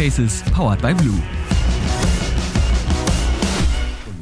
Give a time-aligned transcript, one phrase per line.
[0.00, 1.20] Faces, powered by Blue.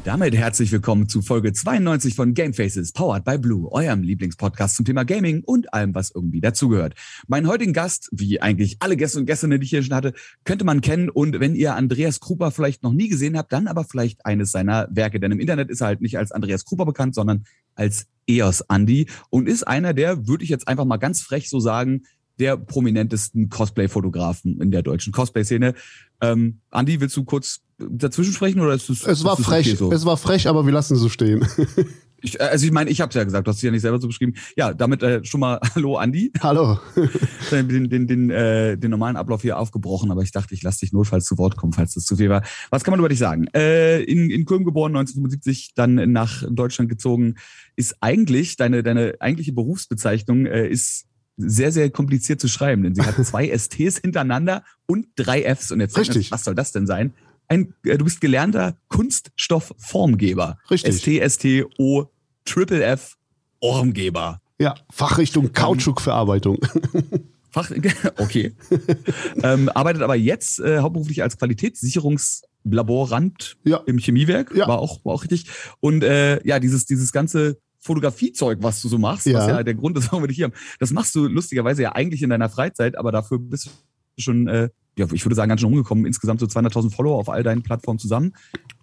[0.03, 4.83] Damit herzlich willkommen zu Folge 92 von Game Faces, powered by Blue, eurem Lieblingspodcast zum
[4.83, 6.95] Thema Gaming und allem, was irgendwie dazugehört.
[7.29, 10.11] Mein heutigen Gast, wie eigentlich alle Gäste und Gästinnen, die ich hier schon hatte,
[10.43, 11.09] könnte man kennen.
[11.09, 14.89] Und wenn ihr Andreas Krupa vielleicht noch nie gesehen habt, dann aber vielleicht eines seiner
[14.91, 15.21] Werke.
[15.21, 19.07] Denn im Internet ist er halt nicht als Andreas Krupa bekannt, sondern als EOS Andy
[19.29, 22.03] und ist einer der, würde ich jetzt einfach mal ganz frech so sagen,
[22.39, 25.73] der prominentesten Cosplay-Fotografen in der deutschen Cosplay-Szene.
[26.21, 29.05] Ähm, Andi, willst du kurz dazwischen sprechen oder ist es?
[29.05, 29.67] Es war frech.
[29.67, 29.91] Okay so?
[29.91, 31.45] Es war frech, aber wir lassen es so stehen.
[32.21, 33.99] Ich, also ich meine, ich habe es ja gesagt, du hast es ja nicht selber
[33.99, 34.33] so beschrieben.
[34.57, 36.31] Ja, damit äh, schon mal Hallo Andi.
[36.41, 36.79] Hallo.
[37.51, 40.91] den, den, den, äh, den normalen Ablauf hier aufgebrochen, aber ich dachte, ich lasse dich
[40.91, 42.43] notfalls zu Wort kommen, falls das zu viel war.
[42.69, 43.47] Was kann man über dich sagen?
[43.53, 47.35] Äh, in, in Köln geboren, 1975, dann nach Deutschland gezogen,
[47.75, 51.05] ist eigentlich deine, deine eigentliche Berufsbezeichnung äh, ist
[51.39, 55.71] sehr, sehr kompliziert zu schreiben, denn sie hat zwei STs hintereinander und drei Fs.
[55.71, 56.31] Und jetzt Richtig.
[56.31, 57.13] was soll das denn sein?
[57.47, 60.59] Ein, äh, du bist gelernter Kunststoffformgeber.
[60.69, 60.95] Richtig.
[60.95, 62.05] ST, ST, O,
[62.45, 63.17] Triple F,
[63.61, 64.41] Formgeber.
[64.59, 66.59] Ja, Fachrichtung Kautschukverarbeitung.
[67.51, 67.71] Fach,
[68.17, 68.53] okay.
[69.41, 73.77] ähm, arbeitet aber jetzt äh, hauptberuflich als Qualitätssicherungslaborant ja.
[73.87, 74.53] im Chemiewerk.
[74.53, 74.67] Ja.
[74.67, 75.47] War auch, war auch richtig.
[75.79, 79.39] Und äh, ja, dieses, dieses ganze Fotografiezeug, was du so machst, ja.
[79.39, 80.53] was ja der Grund ist, warum wir dich hier haben.
[80.79, 84.69] Das machst du lustigerweise ja eigentlich in deiner Freizeit, aber dafür bist du schon, äh,
[84.97, 86.05] ja, ich würde sagen, ganz schön umgekommen.
[86.05, 88.33] Insgesamt so 200.000 Follower auf all deinen Plattformen zusammen.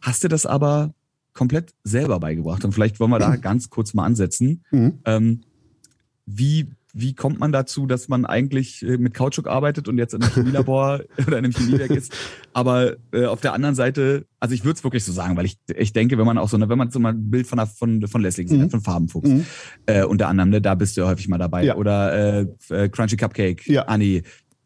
[0.01, 0.95] Hast du das aber
[1.35, 2.65] komplett selber beigebracht?
[2.65, 4.65] Und vielleicht wollen wir da ganz kurz mal ansetzen.
[4.71, 4.99] Mhm.
[5.05, 5.41] Ähm,
[6.25, 10.23] wie wie kommt man dazu, dass man eigentlich äh, mit Kautschuk arbeitet und jetzt in
[10.23, 12.13] einem Chemielabor oder in einem Chemiewerk ist?
[12.55, 15.59] Aber äh, auf der anderen Seite, also ich würde es wirklich so sagen, weil ich,
[15.77, 18.23] ich denke, wenn man auch so wenn man so mal ein Bild von, von, von
[18.23, 18.65] Leslie gesehen mhm.
[18.65, 19.45] hat, von Farbenfuchs, mhm.
[19.85, 21.65] äh, unter anderem, ne, da bist du ja häufig mal dabei.
[21.65, 21.77] Ja.
[21.77, 23.83] Oder äh, äh Crunchy Cupcake, ja.
[23.83, 24.23] Annie.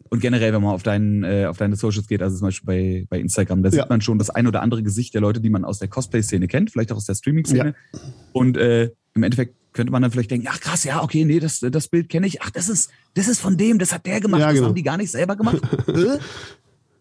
[0.08, 3.06] Und generell, wenn man auf, deinen, äh, auf deine Socials geht, also zum Beispiel bei,
[3.08, 3.82] bei Instagram, da ja.
[3.82, 6.48] sieht man schon das ein oder andere Gesicht der Leute, die man aus der Cosplay-Szene
[6.48, 7.74] kennt, vielleicht auch aus der Streaming-Szene.
[7.92, 8.00] Ja.
[8.32, 11.60] Und äh, im Endeffekt könnte man dann vielleicht denken, ach krass, ja, okay, nee, das,
[11.60, 12.42] das Bild kenne ich.
[12.42, 14.68] Ach, das ist, das ist von dem, das hat der gemacht, ja, das genau.
[14.68, 15.60] haben die gar nicht selber gemacht.
[15.88, 16.18] äh?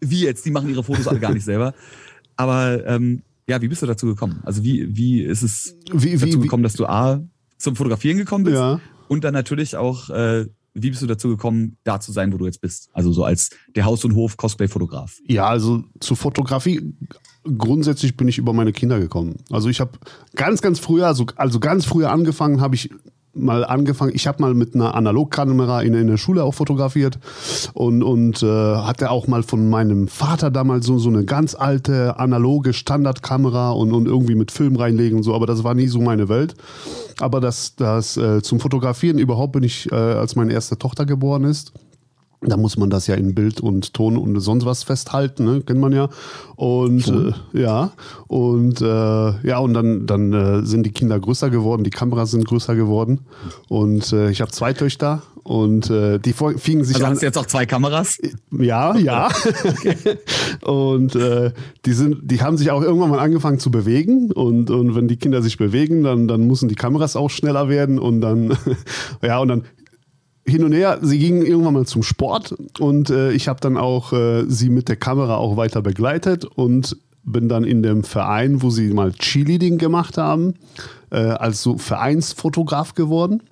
[0.00, 0.46] Wie jetzt?
[0.46, 1.74] Die machen ihre Fotos alle gar nicht selber.
[2.36, 4.40] Aber ähm, ja, wie bist du dazu gekommen?
[4.44, 7.22] Also wie, wie ist es wie, dazu wie, gekommen, dass du A
[7.58, 8.80] zum Fotografieren gekommen bist ja.
[9.08, 12.46] und dann natürlich auch, äh, wie bist du dazu gekommen, da zu sein, wo du
[12.46, 12.88] jetzt bist?
[12.92, 15.18] Also so als der Haus- und Hof-Cosplay-Fotograf.
[15.26, 16.94] Ja, also zur Fotografie
[17.44, 19.36] grundsätzlich bin ich über meine Kinder gekommen.
[19.50, 19.92] Also ich habe
[20.36, 22.90] ganz, ganz früher, also, also ganz früher angefangen, habe ich
[23.32, 27.18] mal angefangen, ich habe mal mit einer Analogkamera in, in der Schule auch fotografiert
[27.74, 32.18] und, und äh, hatte auch mal von meinem Vater damals so, so eine ganz alte
[32.18, 36.00] analoge Standardkamera und, und irgendwie mit Film reinlegen und so, aber das war nie so
[36.00, 36.54] meine Welt.
[37.20, 41.44] Aber das, das äh, zum Fotografieren überhaupt bin ich, äh, als meine erste Tochter geboren
[41.44, 41.72] ist,
[42.42, 45.60] da muss man das ja in Bild und Ton und sonst was festhalten, ne?
[45.60, 46.08] kennt man ja.
[46.56, 47.92] Und äh, ja,
[48.28, 52.46] und äh, ja, und dann, dann äh, sind die Kinder größer geworden, die Kameras sind
[52.46, 53.20] größer geworden.
[53.68, 57.12] Und äh, ich habe zwei Töchter und äh, die fingen sich also an.
[57.12, 58.18] Hast du jetzt auch zwei Kameras?
[58.50, 59.28] Ja, ja.
[60.62, 61.52] und äh,
[61.86, 64.32] die sind, die haben sich auch irgendwann mal angefangen zu bewegen.
[64.32, 67.98] Und, und wenn die Kinder sich bewegen, dann, dann müssen die Kameras auch schneller werden.
[67.98, 68.56] Und dann,
[69.22, 69.64] ja, und dann
[70.46, 70.98] hin und her.
[71.02, 74.88] Sie gingen irgendwann mal zum Sport und äh, ich habe dann auch äh, sie mit
[74.88, 79.78] der Kamera auch weiter begleitet und bin dann in dem Verein, wo sie mal Cheerleading
[79.78, 80.54] gemacht haben,
[81.10, 83.42] äh, als so Vereinsfotograf geworden.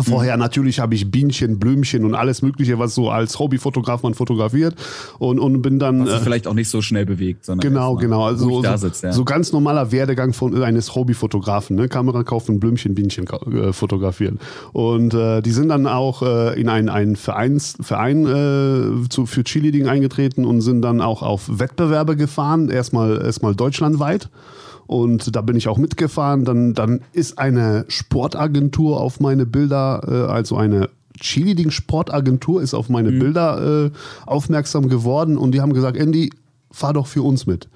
[0.00, 4.74] Vorher natürlich habe ich Bienchen, Blümchen und alles Mögliche, was so als Hobbyfotograf man fotografiert
[5.18, 6.06] und, und bin dann.
[6.06, 7.68] Was sich vielleicht auch nicht so schnell bewegt, sondern.
[7.68, 8.24] Genau, genau.
[8.24, 9.12] Also so, sitzt, ja.
[9.12, 11.88] so ganz normaler Werdegang von eines Hobbyfotografen, ne?
[11.88, 14.38] Kamera kaufen, Blümchen, Bienchen äh, fotografieren.
[14.72, 19.44] Und äh, die sind dann auch äh, in einen, einen Vereins, Verein äh, zu, für
[19.44, 24.30] Cheerleading eingetreten und sind dann auch auf Wettbewerbe gefahren, erstmal erstmal deutschlandweit.
[24.92, 26.44] Und da bin ich auch mitgefahren.
[26.44, 33.10] Dann, dann ist eine Sportagentur auf meine Bilder, äh, also eine Cheerleading-Sportagentur ist auf meine
[33.10, 33.18] mhm.
[33.18, 33.90] Bilder äh,
[34.26, 36.30] aufmerksam geworden und die haben gesagt, Andy,
[36.70, 37.68] fahr doch für uns mit.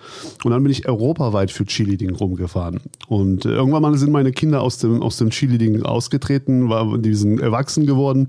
[0.44, 2.80] Und dann bin ich europaweit für Cheerleading rumgefahren.
[3.08, 7.40] Und irgendwann mal sind meine Kinder aus dem, aus dem Cheerleading ausgetreten, war, die sind
[7.40, 8.28] erwachsen geworden.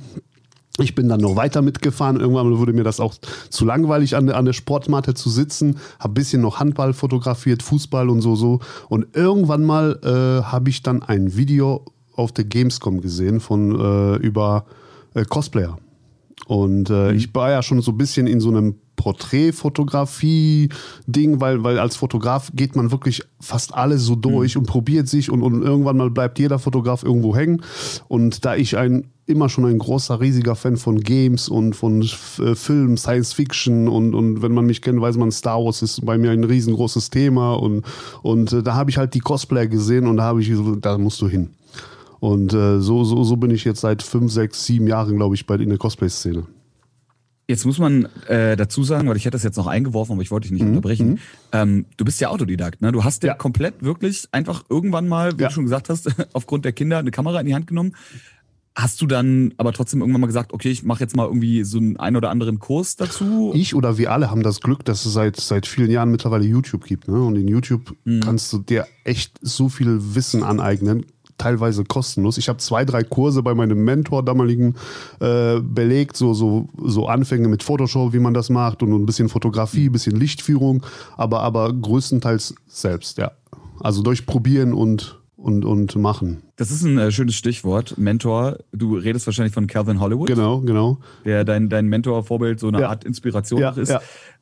[0.80, 2.20] Ich bin dann noch weiter mitgefahren.
[2.20, 3.16] Irgendwann wurde mir das auch
[3.50, 5.78] zu langweilig, an, an der Sportmatte zu sitzen.
[6.00, 8.60] Hab ein bisschen noch Handball fotografiert, Fußball und so, so.
[8.90, 14.16] Und irgendwann mal äh, habe ich dann ein Video auf der Gamescom gesehen von äh,
[14.18, 14.66] über
[15.14, 15.78] äh, Cosplayer.
[16.46, 17.18] Und äh, mhm.
[17.18, 22.52] ich war ja schon so ein bisschen in so einem Porträtfotografie-Ding, weil, weil als Fotograf
[22.54, 24.62] geht man wirklich fast alles so durch mhm.
[24.62, 27.62] und probiert sich und, und irgendwann mal bleibt jeder Fotograf irgendwo hängen.
[28.08, 32.56] Und da ich ein immer schon ein großer, riesiger Fan von Games und von äh,
[32.56, 36.18] Film, Science Fiction und, und wenn man mich kennt, weiß man, Star Wars ist bei
[36.18, 37.86] mir ein riesengroßes Thema und,
[38.24, 40.98] und äh, da habe ich halt die Cosplayer gesehen und da habe ich so, da
[40.98, 41.50] musst du hin.
[42.20, 45.46] Und äh, so, so, so bin ich jetzt seit fünf, sechs, sieben Jahren, glaube ich,
[45.46, 46.48] bei, in der Cosplay-Szene.
[47.50, 50.32] Jetzt muss man äh, dazu sagen, weil ich hätte das jetzt noch eingeworfen, aber ich
[50.32, 50.70] wollte dich nicht mhm.
[50.70, 51.10] unterbrechen.
[51.12, 51.20] Mhm.
[51.54, 52.92] Ähm, du bist ja Autodidakt, ne?
[52.92, 55.48] Du hast ja, ja komplett wirklich einfach irgendwann mal, wie ja.
[55.48, 57.96] du schon gesagt hast, aufgrund der Kinder eine Kamera in die Hand genommen.
[58.78, 61.80] Hast du dann aber trotzdem irgendwann mal gesagt, okay, ich mache jetzt mal irgendwie so
[61.80, 63.52] einen ein oder anderen Kurs dazu?
[63.56, 66.86] Ich oder wir alle haben das Glück, dass es seit, seit vielen Jahren mittlerweile YouTube
[66.86, 67.08] gibt.
[67.08, 67.20] Ne?
[67.20, 68.20] Und in YouTube mhm.
[68.20, 71.08] kannst du dir echt so viel Wissen aneignen
[71.40, 72.38] teilweise kostenlos.
[72.38, 74.76] Ich habe zwei, drei Kurse bei meinem Mentor damaligen
[75.20, 79.30] äh, belegt, so, so, so Anfänge mit Photoshop, wie man das macht und ein bisschen
[79.30, 80.86] Fotografie, ein bisschen Lichtführung,
[81.16, 83.32] aber, aber größtenteils selbst, ja.
[83.80, 86.44] Also durch Probieren und, und, und Machen.
[86.58, 88.58] Das ist ein äh, schönes Stichwort, Mentor.
[88.72, 90.28] Du redest wahrscheinlich von Calvin Hollywood.
[90.28, 91.00] Genau, genau.
[91.24, 92.90] Der dein, dein Mentor, Vorbild, so eine ja.
[92.90, 93.90] Art Inspiration ja, ist.
[93.90, 94.02] Ja.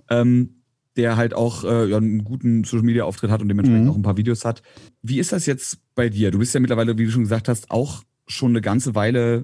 [0.09, 0.61] Ähm,
[0.95, 3.91] der halt auch äh, ja, einen guten Social Media Auftritt hat und dementsprechend mhm.
[3.91, 4.63] auch ein paar Videos hat.
[5.01, 6.31] Wie ist das jetzt bei dir?
[6.31, 9.43] Du bist ja mittlerweile, wie du schon gesagt hast, auch schon eine ganze Weile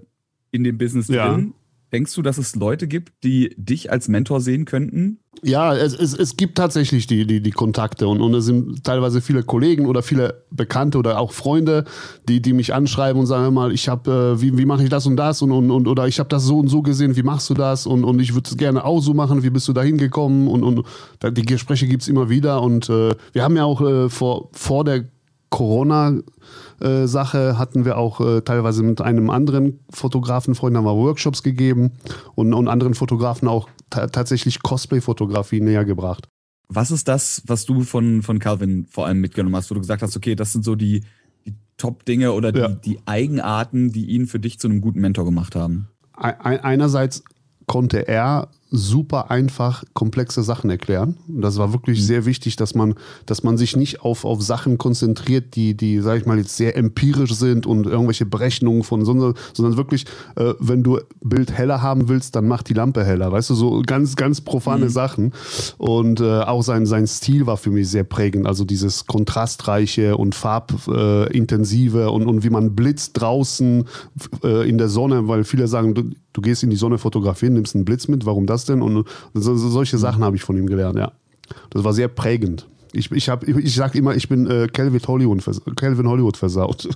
[0.52, 1.28] in dem Business ja.
[1.28, 1.54] drin.
[1.92, 5.20] Denkst du, dass es Leute gibt, die dich als Mentor sehen könnten?
[5.44, 9.22] Ja, es, es, es gibt tatsächlich die, die, die Kontakte und, und es sind teilweise
[9.22, 11.86] viele Kollegen oder viele Bekannte oder auch Freunde,
[12.28, 15.06] die, die mich anschreiben und sagen mal, ich habe, äh, wie, wie mache ich das
[15.06, 17.50] und das und, und, und oder ich habe das so und so gesehen, wie machst
[17.50, 19.82] du das und, und ich würde es gerne auch so machen, wie bist du da
[19.82, 20.86] hingekommen und, und
[21.24, 24.84] die Gespräche gibt es immer wieder und äh, wir haben ja auch äh, vor, vor
[24.84, 25.06] der
[25.50, 26.18] Corona
[26.82, 31.92] äh, Sache hatten wir auch äh, teilweise mit einem anderen Fotografenfreund haben wir Workshops gegeben
[32.36, 36.28] und, und anderen Fotografen auch tatsächlich Cosplay-Fotografie näher gebracht.
[36.70, 40.02] Was ist das, was du von, von Calvin vor allem mitgenommen hast, wo du gesagt
[40.02, 41.04] hast, okay, das sind so die,
[41.46, 42.70] die Top-Dinge oder die, ja.
[42.70, 45.90] die Eigenarten, die ihn für dich zu einem guten Mentor gemacht haben?
[46.14, 47.24] Einerseits
[47.68, 51.18] konnte er super einfach komplexe Sachen erklären.
[51.28, 52.04] Und das war wirklich mhm.
[52.04, 52.96] sehr wichtig, dass man,
[53.26, 56.78] dass man sich nicht auf, auf Sachen konzentriert, die, die, sag ich mal, jetzt sehr
[56.78, 60.06] empirisch sind und irgendwelche Berechnungen von, sondern, sondern wirklich,
[60.38, 63.32] äh, wenn du Bild heller haben willst, dann mach die Lampe heller.
[63.32, 64.90] Weißt du, so ganz, ganz profane mhm.
[64.90, 65.34] Sachen.
[65.78, 68.48] Und äh, auch sein, sein Stil war für mich sehr prägend.
[68.48, 73.84] Also dieses kontrastreiche und farbintensive und, und wie man blitzt draußen
[74.46, 77.86] äh, in der Sonne, weil viele sagen, du, gehst in die Sonne fotografieren, nimmst einen
[77.86, 78.82] Blitz mit, warum das denn?
[78.82, 80.02] Und so, solche mhm.
[80.02, 81.12] Sachen habe ich von ihm gelernt, ja.
[81.70, 82.68] Das war sehr prägend.
[82.94, 85.44] Ich, ich, hab, ich, ich sage immer, ich bin äh, Calvin, Hollywood,
[85.78, 86.90] Calvin Hollywood versaut.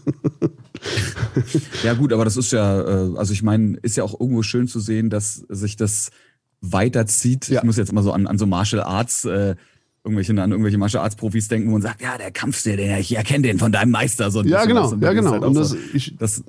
[1.84, 4.68] ja, gut, aber das ist ja, äh, also ich meine, ist ja auch irgendwo schön
[4.68, 6.12] zu sehen, dass sich das
[6.60, 7.48] weiterzieht.
[7.48, 7.60] Ja.
[7.60, 9.56] Ich muss jetzt mal so an, an so Martial Arts, äh,
[10.04, 13.44] irgendwelche, an irgendwelche Martial Arts Profis denken, man sagt, ja, der Kampfstil, den ich erkenne
[13.44, 14.32] den von deinem Meister.
[14.32, 15.32] So ja, genau, ja, genau.
[15.32, 16.44] Halt und das, so, ich, das,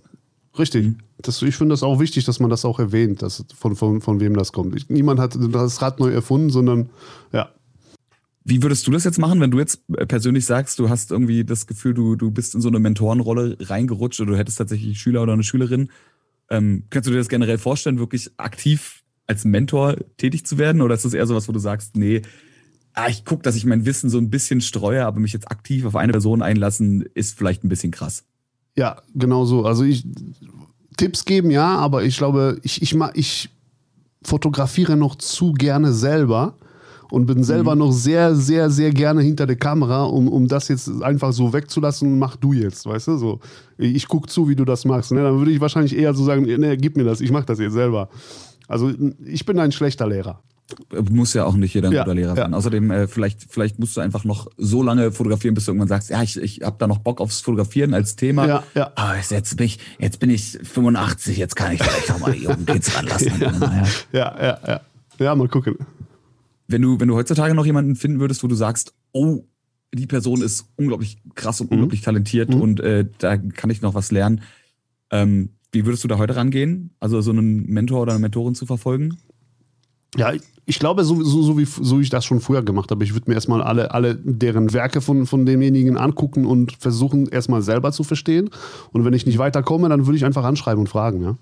[0.58, 0.86] Richtig.
[0.86, 0.98] Mhm.
[1.18, 4.20] Das, ich finde das auch wichtig, dass man das auch erwähnt, dass, von, von, von
[4.20, 4.74] wem das kommt.
[4.76, 6.90] Ich, niemand hat das Rad neu erfunden, sondern
[7.32, 7.50] ja.
[8.44, 11.66] Wie würdest du das jetzt machen, wenn du jetzt persönlich sagst, du hast irgendwie das
[11.66, 15.32] Gefühl, du, du bist in so eine Mentorenrolle reingerutscht oder du hättest tatsächlich Schüler oder
[15.32, 15.90] eine Schülerin?
[16.48, 20.80] Ähm, kannst du dir das generell vorstellen, wirklich aktiv als Mentor tätig zu werden?
[20.80, 22.22] Oder ist das eher sowas, wo du sagst, nee,
[22.92, 25.84] ah, ich gucke, dass ich mein Wissen so ein bisschen streue, aber mich jetzt aktiv
[25.84, 28.24] auf eine Person einlassen, ist vielleicht ein bisschen krass?
[28.76, 29.64] Ja, genau so.
[29.64, 30.04] Also ich
[30.96, 33.50] Tipps geben, ja, aber ich glaube, ich, ich, ich
[34.22, 36.54] fotografiere noch zu gerne selber
[37.10, 37.80] und bin selber mhm.
[37.80, 42.18] noch sehr, sehr, sehr gerne hinter der Kamera, um, um das jetzt einfach so wegzulassen,
[42.18, 43.16] mach du jetzt, weißt du?
[43.18, 43.40] So,
[43.78, 45.12] ich gucke zu, wie du das machst.
[45.12, 45.22] Ne?
[45.22, 47.74] Dann würde ich wahrscheinlich eher so sagen, ne, gib mir das, ich mach das jetzt
[47.74, 48.08] selber.
[48.68, 48.92] Also
[49.24, 50.40] ich bin ein schlechter Lehrer.
[51.10, 52.50] Muss ja auch nicht jeder ein ja, guter Lehrer sein.
[52.50, 52.56] Ja.
[52.56, 56.10] Außerdem, äh, vielleicht, vielleicht musst du einfach noch so lange fotografieren, bis du irgendwann sagst,
[56.10, 58.46] ja, ich, ich habe da noch Bock aufs Fotografieren als Thema.
[58.46, 58.92] Ja, ja.
[58.96, 62.42] Aber jetzt bin, ich, jetzt bin ich 85, jetzt kann ich vielleicht auch mal die
[62.42, 63.32] jungen Kids ranlassen.
[63.40, 64.80] ja, ja, ja, ja.
[65.18, 65.76] Ja, mal gucken.
[66.68, 69.44] Wenn du, wenn du heutzutage noch jemanden finden würdest, wo du sagst, oh,
[69.94, 71.76] die Person ist unglaublich krass und mhm.
[71.76, 72.60] unglaublich talentiert mhm.
[72.60, 74.42] und äh, da kann ich noch was lernen.
[75.10, 76.90] Ähm, wie würdest du da heute rangehen?
[77.00, 79.18] Also so einen Mentor oder eine Mentorin zu verfolgen?
[80.16, 80.32] Ja,
[80.68, 83.30] ich glaube, so, so, so, wie so ich das schon früher gemacht habe, ich würde
[83.30, 88.02] mir erstmal alle, alle deren Werke von, von demjenigen angucken und versuchen, erstmal selber zu
[88.02, 88.50] verstehen.
[88.92, 91.36] Und wenn ich nicht weiterkomme, dann würde ich einfach anschreiben und fragen, ja.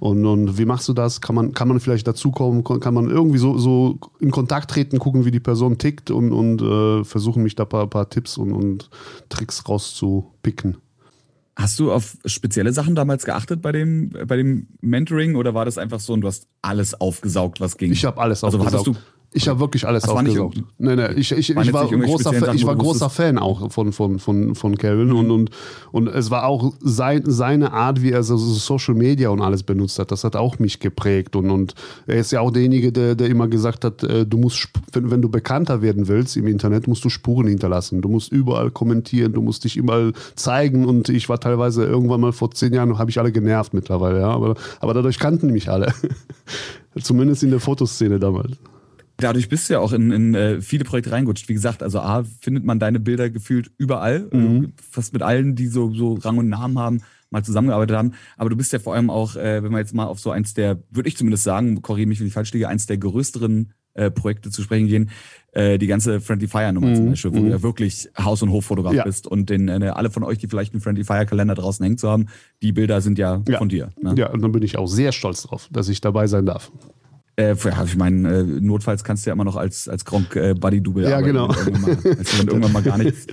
[0.00, 1.20] Und, und wie machst du das?
[1.20, 2.62] Kann man, kann man vielleicht dazukommen?
[2.62, 6.62] Kann man irgendwie so, so in Kontakt treten, gucken, wie die Person tickt und, und
[6.62, 8.90] äh, versuchen, mich da ein paar, paar Tipps und, und
[9.28, 10.76] Tricks rauszupicken?
[11.58, 15.76] Hast du auf spezielle Sachen damals geachtet bei dem, bei dem Mentoring oder war das
[15.76, 17.90] einfach so und du hast alles aufgesaugt, was ging?
[17.90, 19.02] Ich habe alles also aufgesaugt.
[19.30, 20.62] Ich habe wirklich alles Das aufgesaugt.
[20.78, 24.18] Nee, nee, ich, ich, ich war großer, Fan, ich war großer Fan auch von, von,
[24.18, 25.50] von, von Kevin und, und,
[25.92, 29.62] und es war auch sein, seine Art, wie er so, so Social Media und alles
[29.64, 31.74] benutzt hat, das hat auch mich geprägt und, und
[32.06, 35.20] er ist ja auch derjenige, der, der immer gesagt hat, äh, du musst, wenn, wenn
[35.20, 39.42] du bekannter werden willst im Internet, musst du Spuren hinterlassen, du musst überall kommentieren, du
[39.42, 43.18] musst dich überall zeigen und ich war teilweise irgendwann mal vor zehn Jahren, habe ich
[43.18, 45.92] alle genervt mittlerweile, ja, aber, aber dadurch kannten mich alle.
[46.98, 48.56] Zumindest in der Fotoszene damals.
[49.20, 51.48] Dadurch bist du ja auch in, in äh, viele Projekte reingerutscht.
[51.48, 54.64] Wie gesagt, also A, findet man deine Bilder gefühlt überall, Mhm.
[54.64, 58.12] äh, fast mit allen, die so, so Rang und Namen haben, mal zusammengearbeitet haben.
[58.36, 60.54] Aber du bist ja vor allem auch, äh, wenn wir jetzt mal auf so eins
[60.54, 64.12] der, würde ich zumindest sagen, korrigiere mich, wenn ich falsch liege, eins der größeren äh,
[64.12, 65.10] Projekte zu sprechen gehen,
[65.50, 68.52] äh, die ganze Friendly Fire Nummer zum Mhm, Beispiel, wo du ja wirklich Haus- und
[68.52, 69.02] Hoffotograf Ja.
[69.02, 71.98] bist und den, äh, alle von euch, die vielleicht einen Friendly Fire Kalender draußen hängt
[71.98, 72.26] zu haben,
[72.62, 73.58] die Bilder sind ja, Ja.
[73.58, 73.90] von dir.
[74.00, 74.14] Ne?
[74.16, 76.70] Ja, und dann bin ich auch sehr stolz drauf, dass ich dabei sein darf.
[77.38, 80.54] Äh, ja, ich meine, äh, notfalls kannst du ja immer noch als, als Gronk äh,
[80.54, 81.48] Buddy Double Ja, arbeiten, genau.
[81.48, 83.26] wenn irgendwann mal, als wenn irgendwann mal gar nichts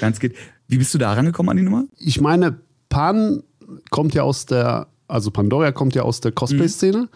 [0.00, 0.36] ganz geht.
[0.68, 1.84] Wie bist du da rangekommen an die Nummer?
[1.96, 3.42] Ich meine, Pan
[3.90, 7.08] kommt ja aus der, also Pandora kommt ja aus der Cosplay-Szene.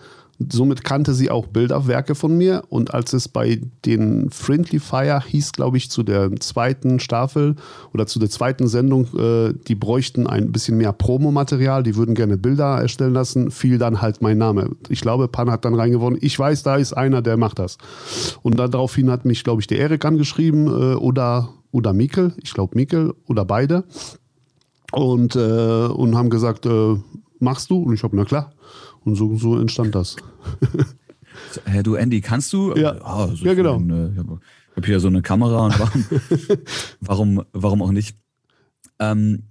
[0.50, 2.62] Somit kannte sie auch Bilderwerke von mir.
[2.68, 7.56] Und als es bei den Friendly Fire hieß, glaube ich, zu der zweiten Staffel
[7.92, 12.38] oder zu der zweiten Sendung, äh, die bräuchten ein bisschen mehr Promomaterial, die würden gerne
[12.38, 14.70] Bilder erstellen lassen, fiel dann halt mein Name.
[14.88, 16.18] Ich glaube, Pan hat dann reingewonnen.
[16.22, 17.78] Ich weiß, da ist einer, der macht das.
[18.42, 22.76] Und daraufhin hat mich, glaube ich, der Erik angeschrieben äh, oder, oder Mikkel, ich glaube
[22.76, 23.84] Mikkel oder beide
[24.92, 26.96] und, äh, und haben gesagt, äh,
[27.40, 27.82] machst du?
[27.82, 28.52] Und ich habe, na klar.
[29.04, 30.16] Und so, so entstand das.
[31.64, 32.74] Äh, du, Andy, kannst du?
[32.76, 32.96] Ja.
[33.02, 33.78] Ah, also Ja, genau.
[33.78, 34.40] mein, äh, ich habe
[34.76, 36.04] hab hier so eine Kamera und warum,
[37.00, 38.16] warum, warum auch nicht?
[38.98, 39.44] Ähm,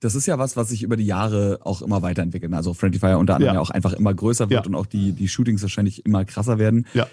[0.00, 2.52] das ist ja was, was sich über die Jahre auch immer weiterentwickelt.
[2.52, 3.60] Also Friendly Fire unter anderem Ja.
[3.60, 4.68] ja, auch einfach immer größer wird Ja.
[4.68, 6.86] und auch die, die Shootings wahrscheinlich immer krasser werden.
[6.94, 7.06] Ja.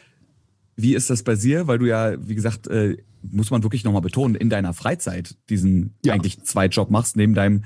[0.75, 1.67] Wie ist das bei dir?
[1.67, 5.95] Weil du ja, wie gesagt, äh, muss man wirklich nochmal betonen, in deiner Freizeit diesen
[6.03, 6.13] Ja.
[6.13, 7.63] eigentlich Zweitjob machst, neben deinem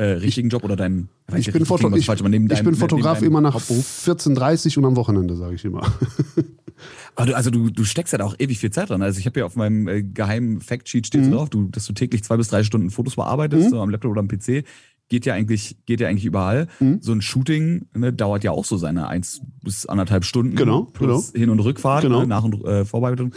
[0.00, 3.20] äh, richtigen Job oder deinem Ich bin, Foto ich, falsch, neben ich deinem- bin Fotograf
[3.22, 3.84] immer nach Hauptberuf.
[4.06, 5.82] 14.30 und am Wochenende, sage ich immer.
[7.16, 9.02] Aber du, also du, du steckst ja da auch ewig viel Zeit dran.
[9.02, 11.32] Also ich habe ja auf meinem äh, geheimen Factsheet steht Mhm.
[11.32, 13.70] drauf, du, dass du täglich zwei bis drei Stunden Fotos bearbeitest, Mhm.
[13.70, 14.64] so am Laptop oder am PC.
[15.10, 16.68] Geht ja eigentlich, geht ja eigentlich überall.
[16.78, 16.98] Mhm.
[17.02, 20.56] So ein Shooting ne, dauert ja auch so seine eins bis anderthalb Stunden.
[20.56, 22.20] Genau, plus Hin- und Rückfahrt, Genau.
[22.20, 23.34] ne, Nach- und äh, Vorbereitung.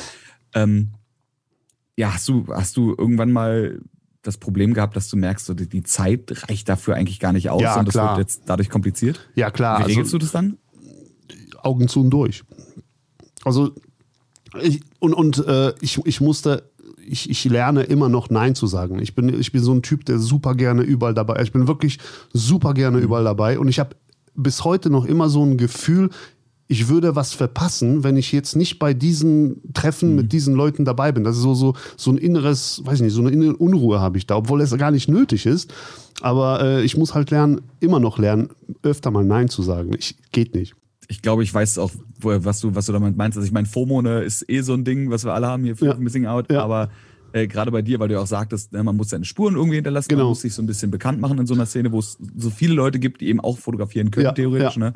[0.54, 0.90] Ähm,
[1.98, 3.82] ja, hast du, hast du irgendwann mal
[4.24, 7.62] das Problem gehabt, dass du merkst, so die, Zeit reicht dafür eigentlich gar nicht aus
[7.62, 8.18] Ja, und das klar.
[8.18, 9.20] wird jetzt dadurch kompliziert?
[9.36, 9.80] Ja, klar.
[9.80, 10.58] Wie also- regelst du das dann?
[11.62, 12.44] Augen zu und durch.
[13.44, 13.72] Also,
[14.62, 16.70] ich, und, und äh, ich, ich musste,
[17.06, 19.00] ich, ich lerne immer noch Nein zu sagen.
[19.00, 22.00] Ich bin, ich bin so ein Typ, der super gerne überall dabei Ich bin wirklich
[22.32, 23.60] super gerne überall dabei.
[23.60, 23.96] Und ich habe
[24.36, 26.10] bis heute noch immer so ein Gefühl,
[26.74, 31.12] ich würde was verpassen, wenn ich jetzt nicht bei diesen Treffen mit diesen Leuten dabei
[31.12, 31.24] bin.
[31.24, 34.18] Das ist so, so, so ein inneres, weiß ich nicht, so eine innere Unruhe habe
[34.18, 35.74] ich da, obwohl es gar nicht nötig ist.
[36.22, 38.50] Aber äh, ich muss halt lernen, immer noch lernen,
[38.82, 39.92] öfter mal Nein zu sagen.
[39.98, 40.74] Ich, geht nicht.
[41.10, 43.38] ich glaube, ich weiß auch, was du, was du damit meinst.
[43.38, 45.76] Also ich meine, FOMO ne, ist eh so ein Ding, was wir alle haben hier
[45.76, 45.96] für Ja.
[45.96, 46.52] Missing Out.
[46.52, 46.64] Ja.
[46.64, 46.90] Aber
[47.34, 49.76] äh, gerade bei dir, weil du ja auch sagtest, ne, man muss seine Spuren irgendwie
[49.76, 50.24] hinterlassen, Genau.
[50.24, 52.50] man muss sich so ein bisschen bekannt machen in so einer Szene, wo es so
[52.50, 54.76] viele Leute gibt, die eben auch fotografieren können, Ja, theoretisch.
[54.78, 54.80] ja.
[54.92, 54.94] Ne?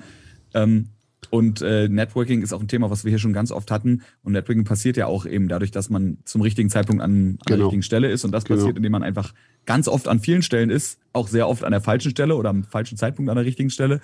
[0.53, 0.89] Ähm,
[1.29, 4.03] und äh, Networking ist auch ein Thema, was wir hier schon ganz oft hatten.
[4.23, 7.55] Und Networking passiert ja auch eben dadurch, dass man zum richtigen Zeitpunkt an, an der
[7.57, 7.67] Genau.
[7.67, 8.23] richtigen Stelle ist.
[8.23, 8.59] Und das Genau.
[8.59, 9.33] passiert, indem man einfach
[9.65, 12.63] ganz oft an vielen Stellen ist, auch sehr oft an der falschen Stelle oder am
[12.63, 13.99] falschen Zeitpunkt an der richtigen Stelle.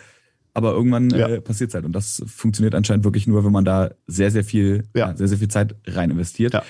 [0.55, 1.27] Aber irgendwann Ja.
[1.29, 1.83] äh, passiert es halt.
[1.83, 5.10] Und das funktioniert anscheinend wirklich nur, wenn man da sehr, sehr viel, Ja.
[5.10, 5.15] ja.
[5.17, 6.53] sehr, sehr viel Zeit rein investiert.
[6.53, 6.62] Ja.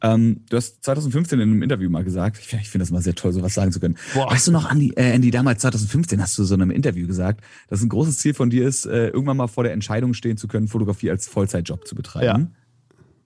[0.00, 3.02] Ähm, du hast 2015 in einem Interview mal gesagt, ich, finde- ich finde das mal
[3.02, 3.96] sehr toll, sowas sagen zu können.
[4.14, 4.30] Boah.
[4.30, 7.42] Weißt du noch, Andy, äh, Andy, damals 2015 hast du so in einem Interview gesagt,
[7.68, 10.46] dass ein großes Ziel von dir ist, äh, irgendwann mal vor der Entscheidung stehen zu
[10.46, 12.52] können, Fotografie als Vollzeitjob zu betreiben.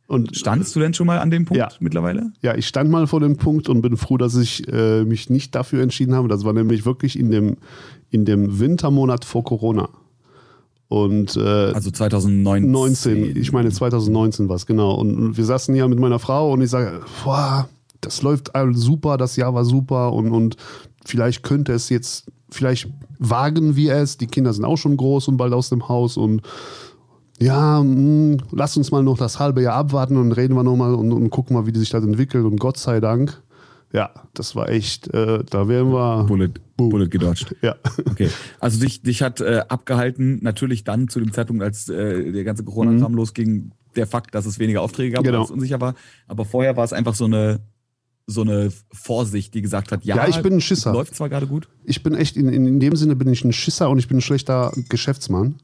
[0.08, 1.68] Und Standest du denn schon mal an dem Punkt Ja.
[1.80, 2.30] mittlerweile?
[2.40, 5.54] Ja, ich stand mal vor dem Punkt und bin froh, dass ich äh, mich nicht
[5.54, 6.28] dafür entschieden habe.
[6.28, 7.56] Das war nämlich wirklich in dem,
[8.10, 9.88] in dem Wintermonat vor Corona.
[10.88, 12.70] Und äh, Also 2019.
[12.70, 14.94] 19, ich meine 2019 war es, genau.
[14.94, 17.68] Und, wir saßen ja mit meiner Frau und ich sage, boah,
[18.00, 20.56] das läuft super, das Jahr war super und, und
[21.04, 22.88] vielleicht könnte es jetzt, vielleicht
[23.18, 26.42] wagen wir es, die Kinder sind auch schon groß und bald aus dem Haus und
[27.40, 31.12] ja, mh, lass uns mal noch das halbe Jahr abwarten und reden wir nochmal und,
[31.12, 33.42] und gucken mal, wie sich das entwickelt und Gott sei Dank,
[33.92, 36.90] ja, das war echt, äh, da wären wir, Bullet, Boom.
[36.90, 37.54] Bullet gedodged.
[37.62, 37.76] ja,
[38.10, 38.28] Okay,
[38.60, 42.64] also dich, dich hat äh, abgehalten, natürlich dann zu dem Zeitpunkt, als äh, der ganze
[42.64, 45.26] Corona-Kram losging, der Fakt, dass es weniger Aufträge gab, Mhm.
[45.26, 45.38] Genau.
[45.38, 45.94] weil es unsicher war.
[46.28, 47.60] Aber vorher war es einfach so eine,
[48.26, 50.92] so eine Vorsicht, die gesagt hat, ja, Ja, ich bin ein Schisser.
[50.92, 51.68] läuft zwar gerade gut.
[51.84, 54.18] ich bin echt, in, in, in dem Sinne bin ich ein Schisser und ich bin
[54.18, 55.54] ein schlechter Geschäftsmann.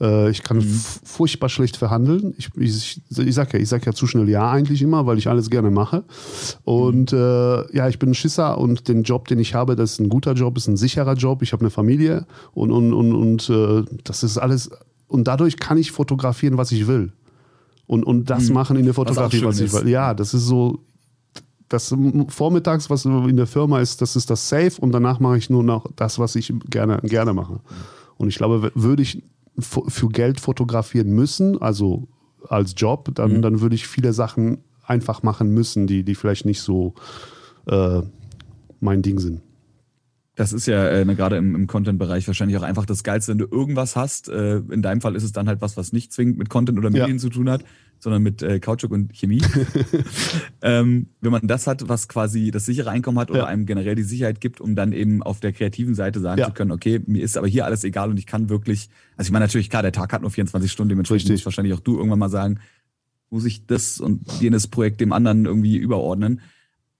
[0.00, 0.80] Äh, ich kann mhm.
[1.04, 2.34] furchtbar schlecht verhandeln.
[2.36, 5.28] Ich, ich, ich sage ja, ich sag ja zu schnell Ja eigentlich immer, weil ich
[5.28, 6.04] alles gerne mache.
[6.64, 7.18] Und mhm.
[7.18, 10.08] äh, ja, ich bin ein Schisser und den Job, den ich habe, das ist ein
[10.08, 11.42] guter Job, ist ein sicherer Job.
[11.42, 14.70] Ich habe eine Familie und, und, und, und äh, das ist alles.
[15.06, 17.12] Und dadurch kann ich fotografieren, was ich will.
[17.86, 18.54] Und, und das mhm.
[18.54, 19.88] machen in der Fotografie, was, was ich will.
[19.88, 20.80] Ja, das ist so,
[21.68, 21.94] das
[22.28, 25.62] vormittags, was in der Firma ist, das ist das Safe und danach mache ich nur
[25.62, 27.60] noch das, was ich gerne, gerne mache.
[28.16, 29.22] Und ich glaube, würde ich
[29.58, 32.08] für Geld fotografieren müssen, also
[32.48, 33.42] als Job, dann, mhm.
[33.42, 36.94] dann würde ich viele Sachen einfach machen müssen, die, die vielleicht nicht so
[37.66, 38.02] äh,
[38.80, 39.40] mein Ding sind.
[40.36, 43.38] Das ist ja äh, ne, gerade im, im Content-Bereich wahrscheinlich auch einfach das Geilste, wenn
[43.38, 44.28] du irgendwas hast.
[44.28, 46.90] Äh, in deinem Fall ist es dann halt was, was nicht zwingend mit Content oder
[46.90, 47.18] Medien ja.
[47.18, 47.64] zu tun hat,
[48.00, 49.42] sondern mit äh, Kautschuk und Chemie.
[50.62, 53.46] ähm, wenn man das hat, was quasi das sichere Einkommen hat oder ja.
[53.46, 56.46] einem generell die Sicherheit gibt, um dann eben auf der kreativen Seite sagen ja.
[56.46, 59.32] zu können, okay, mir ist aber hier alles egal und ich kann wirklich, also ich
[59.32, 62.18] meine natürlich, klar, der Tag hat nur 24 Stunden, dementsprechend muss wahrscheinlich auch du irgendwann
[62.18, 62.58] mal sagen,
[63.30, 66.40] muss ich das und jenes Projekt dem anderen irgendwie überordnen.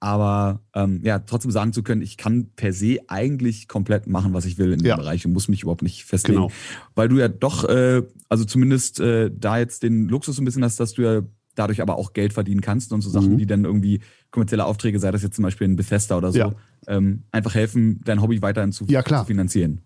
[0.04, 4.44] Aber ähm, ja, trotzdem sagen zu können, ich kann per se eigentlich komplett machen, was
[4.44, 4.96] ich will in dem ja.
[4.96, 6.42] Bereich und muss mich überhaupt nicht festlegen.
[6.42, 6.52] Genau.
[6.94, 10.78] Weil du ja doch, äh, also zumindest äh, da jetzt den Luxus ein bisschen hast,
[10.78, 11.22] dass du ja
[11.54, 13.38] dadurch aber auch Geld verdienen kannst und so Sachen, mhm.
[13.38, 16.52] die dann irgendwie kommerzielle Aufträge, sei das jetzt zum Beispiel ein Bethesda oder so, ja.
[16.86, 19.80] ähm, einfach helfen, dein Hobby weiterhin zu, ja, zu finanzieren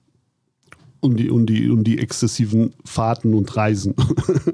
[1.00, 3.94] und die, und die, und die exzessiven Fahrten und Reisen.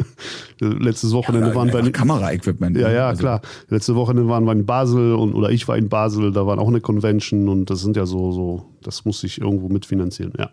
[0.60, 2.76] Letztes Wochenende ja, waren wir in Kameraequipment.
[2.76, 2.94] Ja, ne?
[2.94, 3.20] ja, also.
[3.20, 3.40] klar.
[3.68, 6.68] Letzte Wochenende waren wir in Basel und oder ich war in Basel, da war auch
[6.68, 10.50] eine Convention und das sind ja so, so, das muss ich irgendwo mitfinanzieren, ja.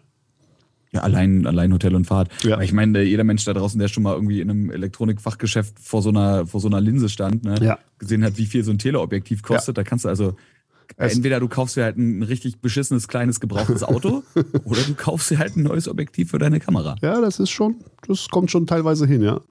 [0.93, 2.29] Ja, allein, allein Hotel und Fahrt.
[2.43, 2.60] Ja.
[2.60, 6.10] ich meine, jeder Mensch da draußen, der schon mal irgendwie in einem Elektronikfachgeschäft vor so
[6.10, 7.79] einer, vor so einer Linse stand, ne, ja.
[7.98, 9.83] gesehen hat, wie viel so ein Teleobjektiv kostet, ja.
[9.83, 10.36] da kannst du also
[10.98, 14.24] Entweder du kaufst dir halt ein richtig beschissenes, kleines, gebrauchtes Auto
[14.65, 16.95] oder du kaufst dir halt ein neues Objektiv für deine Kamera.
[17.01, 17.75] Ja, das ist schon,
[18.07, 19.41] das kommt schon teilweise hin, ja.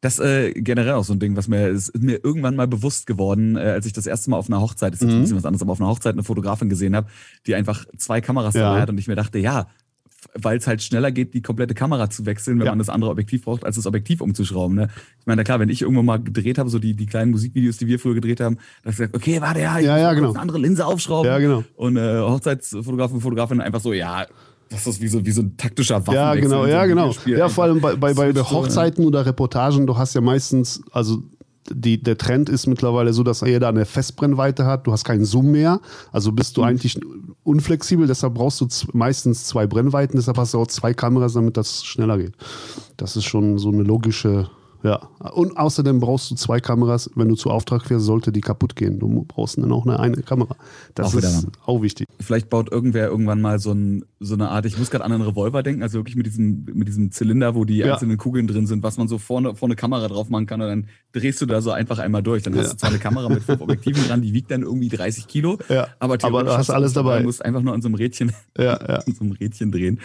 [0.00, 3.56] Das äh, generell auch so ein Ding, was mir ist mir irgendwann mal bewusst geworden,
[3.56, 5.14] äh, als ich das erste Mal auf einer Hochzeit, das ist mhm.
[5.14, 7.08] ein bisschen was anderes, aber auf einer Hochzeit eine Fotografin gesehen habe,
[7.46, 8.62] die einfach zwei Kameras ja.
[8.62, 9.68] dabei hat und ich mir dachte, ja,
[10.34, 12.72] weil es halt schneller geht, die komplette Kamera zu wechseln, wenn ja.
[12.72, 14.76] man das andere Objektiv braucht, als das Objektiv umzuschrauben.
[14.76, 14.88] Ne?
[15.20, 17.86] Ich meine, klar, wenn ich irgendwann mal gedreht habe, so die, die kleinen Musikvideos, die
[17.86, 20.30] wir früher gedreht haben, da habe ich gesagt, okay, warte, ja, ich ja, ja, genau.
[20.30, 21.30] eine andere Linse aufschrauben.
[21.30, 21.64] Ja, genau.
[21.74, 24.26] Und äh, Hochzeitsfotografen und Fotografen einfach so, ja,
[24.68, 26.16] das ist wie so, wie so ein taktischer Waffenwechsel.
[26.16, 27.14] Ja, genau, ja, genau.
[27.26, 31.22] Ja, vor allem bei, bei, bei Hochzeiten oder Reportagen, du hast ja meistens, also
[31.70, 34.86] die, der Trend ist mittlerweile so, dass jeder eine Festbrennweite hat.
[34.86, 35.80] Du hast keinen Zoom mehr.
[36.12, 36.68] Also bist du mhm.
[36.68, 36.98] eigentlich
[37.46, 38.06] unflexibel.
[38.06, 40.16] Deshalb brauchst du meistens zwei Brennweiten.
[40.16, 42.34] Deshalb hast du auch zwei Kameras, damit das schneller geht.
[42.96, 44.50] Das ist schon so eine logische
[44.82, 47.10] ja, und außerdem brauchst du zwei Kameras.
[47.14, 48.98] Wenn du zu Auftrag fährst, sollte die kaputt gehen.
[48.98, 50.56] Du brauchst dann auch eine, eine Kamera.
[50.94, 52.06] Das auch ist auch wichtig.
[52.20, 55.22] Vielleicht baut irgendwer irgendwann mal so, ein, so eine Art, ich muss gerade an einen
[55.22, 57.92] Revolver denken, also wirklich mit diesem, mit diesem Zylinder, wo die ja.
[57.92, 60.88] einzelnen Kugeln drin sind, was man so vorne, vorne Kamera drauf machen kann und dann
[61.12, 62.42] drehst du da so einfach einmal durch.
[62.42, 65.26] Dann hast du zwar eine Kamera mit fünf Objektiven dran, die wiegt dann irgendwie 30
[65.26, 65.88] Kilo, ja.
[65.98, 67.18] aber, aber du hast alles dabei.
[67.18, 68.96] Du musst einfach nur an so einem Rädchen, ja, ja.
[68.96, 70.00] an so einem Rädchen drehen.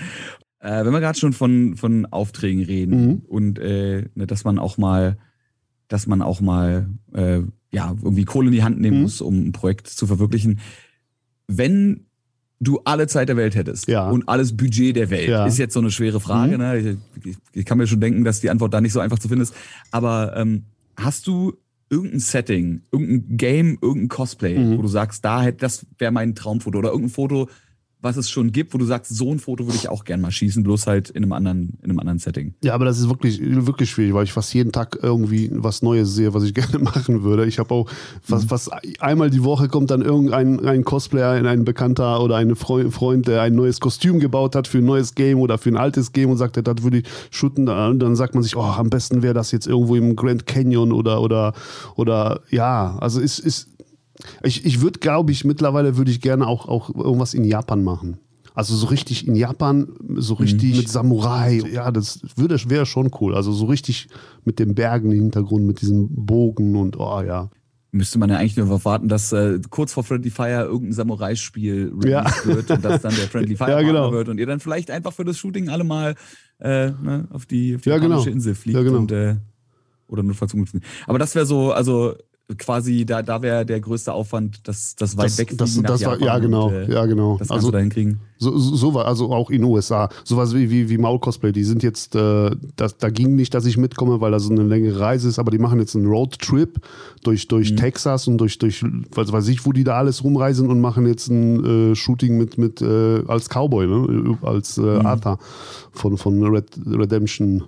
[0.61, 3.21] Äh, wenn wir gerade schon von, von Aufträgen reden mhm.
[3.27, 5.17] und äh, ne, dass man auch mal
[5.87, 9.03] dass man auch mal äh, ja irgendwie Kohle in die Hand nehmen mhm.
[9.03, 10.59] muss, um ein Projekt zu verwirklichen.
[11.47, 12.05] Wenn
[12.61, 14.09] du alle Zeit der Welt hättest ja.
[14.09, 15.45] und alles Budget der Welt, ja.
[15.45, 16.53] ist jetzt so eine schwere Frage.
[16.53, 16.63] Mhm.
[16.63, 16.97] Ne?
[17.25, 19.43] Ich, ich, kann mir schon denken, dass die Antwort da nicht so einfach zu finden
[19.43, 19.53] ist.
[19.89, 20.63] Aber ähm,
[20.95, 21.57] hast du
[21.89, 24.77] irgendein Setting, irgendein Game, irgendein Cosplay, mhm.
[24.77, 27.49] wo du sagst, da hätte das wäre mein Traumfoto oder irgendein Foto,
[28.01, 30.31] was es schon gibt, wo du sagst, so ein Foto würde ich auch gern mal
[30.31, 32.55] schießen, bloß halt in einem anderen, in einem anderen Setting.
[32.63, 36.15] Ja, aber das ist wirklich, wirklich schwierig, weil ich fast jeden Tag irgendwie was Neues
[36.15, 37.45] sehe, was ich gerne machen würde.
[37.45, 37.89] Ich habe auch
[38.21, 38.49] fast, mhm.
[38.49, 43.41] fast einmal die Woche kommt dann irgendein ein Cosplayer, ein Bekannter oder ein Freund, der
[43.43, 46.37] ein neues Kostüm gebaut hat für ein neues Game oder für ein altes Game und
[46.37, 47.69] sagt, das würde ich shooten.
[47.69, 50.91] Und dann sagt man sich, oh, am besten wäre das jetzt irgendwo im Grand Canyon
[50.91, 51.53] oder, oder,
[51.95, 53.70] oder ja, also es ist,
[54.43, 58.17] ich, ich würde, glaube ich, mittlerweile würde ich gerne auch, auch irgendwas in Japan machen.
[58.53, 60.77] Also so richtig in Japan, so richtig mhm.
[60.77, 61.61] mit Samurai.
[61.71, 63.33] Ja, das würde wäre schon cool.
[63.33, 64.09] Also so richtig
[64.43, 67.49] mit den Bergen im Hintergrund, mit diesem Bogen und oh ja.
[67.93, 71.93] Müsste man ja eigentlich nur darauf warten, dass äh, kurz vor Friendly Fire irgendein Samurai-Spiel
[72.05, 72.25] ja.
[72.45, 74.13] wird und das dann der Friendly Fire ja, genau.
[74.13, 76.15] wird und ihr dann vielleicht einfach für das Shooting alle mal
[76.59, 78.23] äh, ne, auf die, auf die ja, genau.
[78.23, 78.99] Insel fliegt ja, genau.
[78.99, 79.35] und äh,
[80.07, 80.85] oder notfalls umgezogen.
[81.05, 82.15] Aber das wäre so, also
[82.57, 86.19] quasi, da, da wäre der größte Aufwand, das, das weit Das, weg das, das war,
[86.21, 87.37] ja, genau, und, äh, ja, genau.
[87.37, 88.19] das Ganze Also, dahin kriegen.
[88.37, 90.09] so, so, so war, also auch in den USA.
[90.23, 93.77] Sowas wie, wie, wie Maul-Cosplay, die sind jetzt, äh, das, da ging nicht, dass ich
[93.77, 96.79] mitkomme, weil das so eine längere Reise ist, aber die machen jetzt einen Roadtrip
[97.23, 100.81] durch, durch Texas und durch, durch, was weiß ich, wo die da alles rumreisen und
[100.81, 104.37] machen jetzt ein äh, Shooting mit, mit äh, als Cowboy, ne?
[104.41, 105.37] als äh, Arthur
[105.91, 107.63] von, von Red, Redemption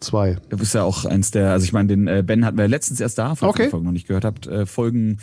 [0.00, 0.38] 2.
[0.48, 3.00] Du bist ja auch eins der, also ich meine, den äh, Ben hatten wir letztens
[3.00, 3.62] erst da, falls Okay.
[3.62, 4.46] ihr die Folgen noch nicht gehört habt.
[4.46, 5.18] Äh, Folgen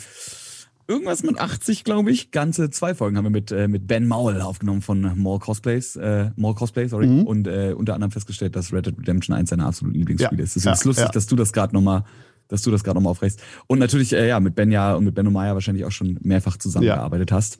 [0.88, 2.30] irgendwas mit 80, glaube ich.
[2.30, 6.30] Ganze zwei Folgen haben wir mit, äh, mit Ben Maul aufgenommen von More Cosplays, äh,
[6.36, 7.06] More Cosplay, sorry.
[7.06, 7.22] Mhm.
[7.26, 10.56] Und äh, unter anderem festgestellt, dass Red Dead Redemption eins seiner absoluten Lieblingsspiele Ja, ist.
[10.56, 11.10] Deswegen ist es ja, lustig, ja.
[11.12, 12.04] dass du das gerade nochmal
[12.48, 13.42] dass du das gerade nochmal aufreißt.
[13.66, 16.56] Und natürlich, äh, ja, mit Ben ja und mit Ben Maya wahrscheinlich auch schon mehrfach
[16.56, 17.58] zusammengearbeitet hast.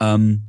[0.00, 0.42] Ähm,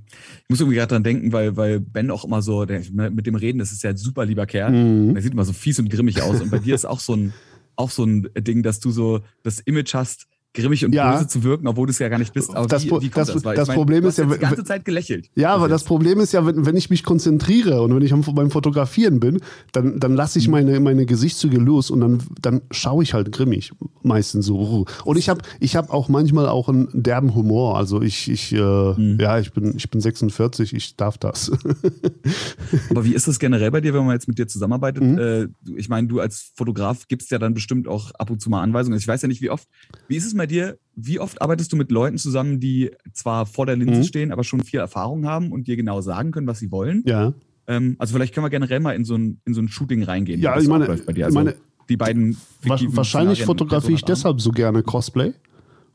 [0.44, 3.28] ich muss irgendwie gerade dran denken, weil, weil Ben auch immer so, der, ne, mit
[3.28, 4.72] dem Reden, das ist ja ein super lieber Kerl.
[4.72, 5.14] Mhm.
[5.14, 6.42] Der sieht immer so fies und grimmig aus.
[6.42, 7.34] Und bei dir ist auch so ein,
[7.76, 11.14] auch so ein Ding, dass du so das Image hast, grimmig und Ja.
[11.14, 12.54] böse zu wirken, obwohl du es ja gar nicht bist.
[12.56, 13.42] Aber Das wie, wie das- das?
[13.42, 15.30] Das ich mein, Problem du ist hast ja, die ganze Zeit gelächelt.
[15.36, 15.84] Ja, aber das.
[15.84, 19.40] Problem ist ja, wenn, wenn ich mich konzentriere und wenn ich beim Fotografieren bin,
[19.72, 20.42] dann, dann lasse Mhm.
[20.44, 23.72] ich meine, meine Gesichtszüge los und dann, dann schaue ich halt grimmig.
[24.04, 24.86] Meistens so.
[25.06, 27.78] Und ich habe ich hab auch manchmal auch einen derben Humor.
[27.78, 29.18] Also ich, ich äh, Mhm.
[29.20, 31.52] ja, ich bin, ich bin 46, ich darf das.
[32.90, 35.04] Aber wie ist das generell bei dir, wenn man jetzt mit dir zusammenarbeitet?
[35.04, 35.18] Mhm.
[35.18, 38.62] Äh, ich meine, du als Fotograf gibst ja dann bestimmt auch ab und zu mal
[38.62, 38.98] Anweisungen.
[38.98, 39.68] Ich weiß ja nicht, wie oft.
[40.08, 40.78] Wie ist es bei dir?
[40.96, 44.04] Wie oft arbeitest du mit Leuten zusammen, die zwar vor der Linse Mhm.
[44.04, 47.04] stehen, aber schon viel Erfahrung haben und dir genau sagen können, was sie wollen?
[47.06, 47.34] ja.
[47.68, 50.42] Ähm, also vielleicht können wir generell mal in so ein, in so ein Shooting reingehen.
[50.42, 51.04] Ja, ich meine- dir.
[51.16, 51.54] ich Also meine,
[51.90, 55.34] die beiden Wahrscheinlich fotografiere ich deshalb so gerne Cosplay,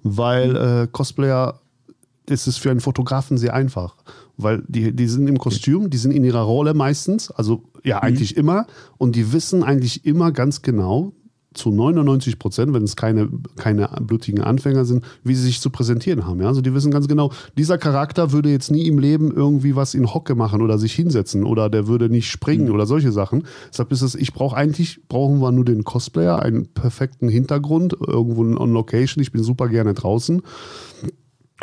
[0.04, 1.60] weil äh, Cosplayer
[2.28, 3.96] ist es für einen Fotografen sehr einfach.
[4.36, 8.36] Weil die, die sind im Kostüm, die sind in ihrer Rolle meistens, also ja, eigentlich
[8.36, 11.12] immer, und die wissen eigentlich immer ganz genau,
[11.56, 16.26] zu 99 Prozent, wenn es keine, keine blutigen Anfänger sind, wie sie sich zu präsentieren
[16.26, 16.40] haben.
[16.40, 16.48] Ja?
[16.48, 20.12] Also die wissen ganz genau, dieser Charakter würde jetzt nie im Leben irgendwie was in
[20.12, 23.44] Hocke machen oder sich hinsetzen oder der würde nicht springen oder solche Sachen.
[23.70, 28.42] Deshalb ist es, ich brauche eigentlich, brauchen wir nur den Cosplayer, einen perfekten Hintergrund, irgendwo
[28.42, 29.22] on Location.
[29.22, 30.42] Ich bin super gerne draußen.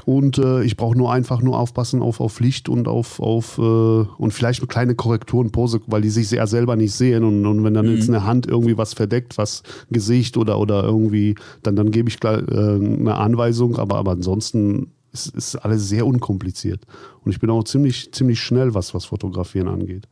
[0.06, 3.62] Und äh, ich brauche nur einfach nur aufpassen auf, auf Licht und auf, auf äh,
[3.62, 7.23] und vielleicht eine kleine Korrekturen, Pose, weil die sich ja selber nicht sehen.
[7.23, 11.36] Und, und wenn dann jetzt eine Hand irgendwie was verdeckt, was Gesicht oder, oder irgendwie,
[11.62, 16.08] dann, dann gebe ich gleich, äh, eine Anweisung, aber, aber ansonsten ist, ist alles sehr
[16.08, 16.86] unkompliziert.
[17.23, 20.08] Und ich bin auch ziemlich, ziemlich schnell, was, was Fotografieren angeht.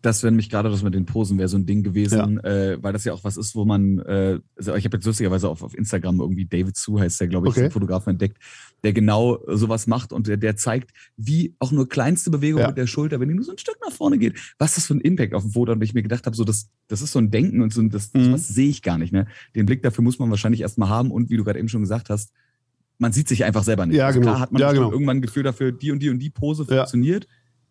[0.00, 2.92] Das wäre nämlich gerade das mit den Posen wäre so ein Ding gewesen, äh, weil
[2.92, 5.76] das ja auch was ist, wo man, äh, also ich habe jetzt lustigerweise auf, auf
[5.76, 7.62] Instagram irgendwie David Su heißt der, glaube ich, Okay.
[7.62, 8.38] den Fotografen entdeckt,
[8.84, 12.68] der genau sowas macht und der, der zeigt, wie auch nur kleinste Bewegung Ja.
[12.68, 14.94] mit der Schulter, wenn die nur so ein Stück nach vorne geht, was das für
[14.94, 15.72] ein Impact auf dem Foto.
[15.72, 17.90] Und ich mir gedacht habe, so das, das ist so ein Denken und so ein,
[17.90, 18.30] das, Mhm.
[18.30, 19.12] das sehe ich gar nicht.
[19.12, 19.26] Ne?
[19.56, 22.08] Den Blick dafür muss man wahrscheinlich erstmal haben und wie du gerade eben schon gesagt
[22.08, 22.32] hast,
[22.98, 23.96] man sieht sich einfach selber nicht.
[23.96, 24.32] Ja, also genau.
[24.32, 24.92] Klar hat man Ja, genau.
[24.92, 26.86] irgendwann ein Gefühl dafür, die und die und die Pose Ja.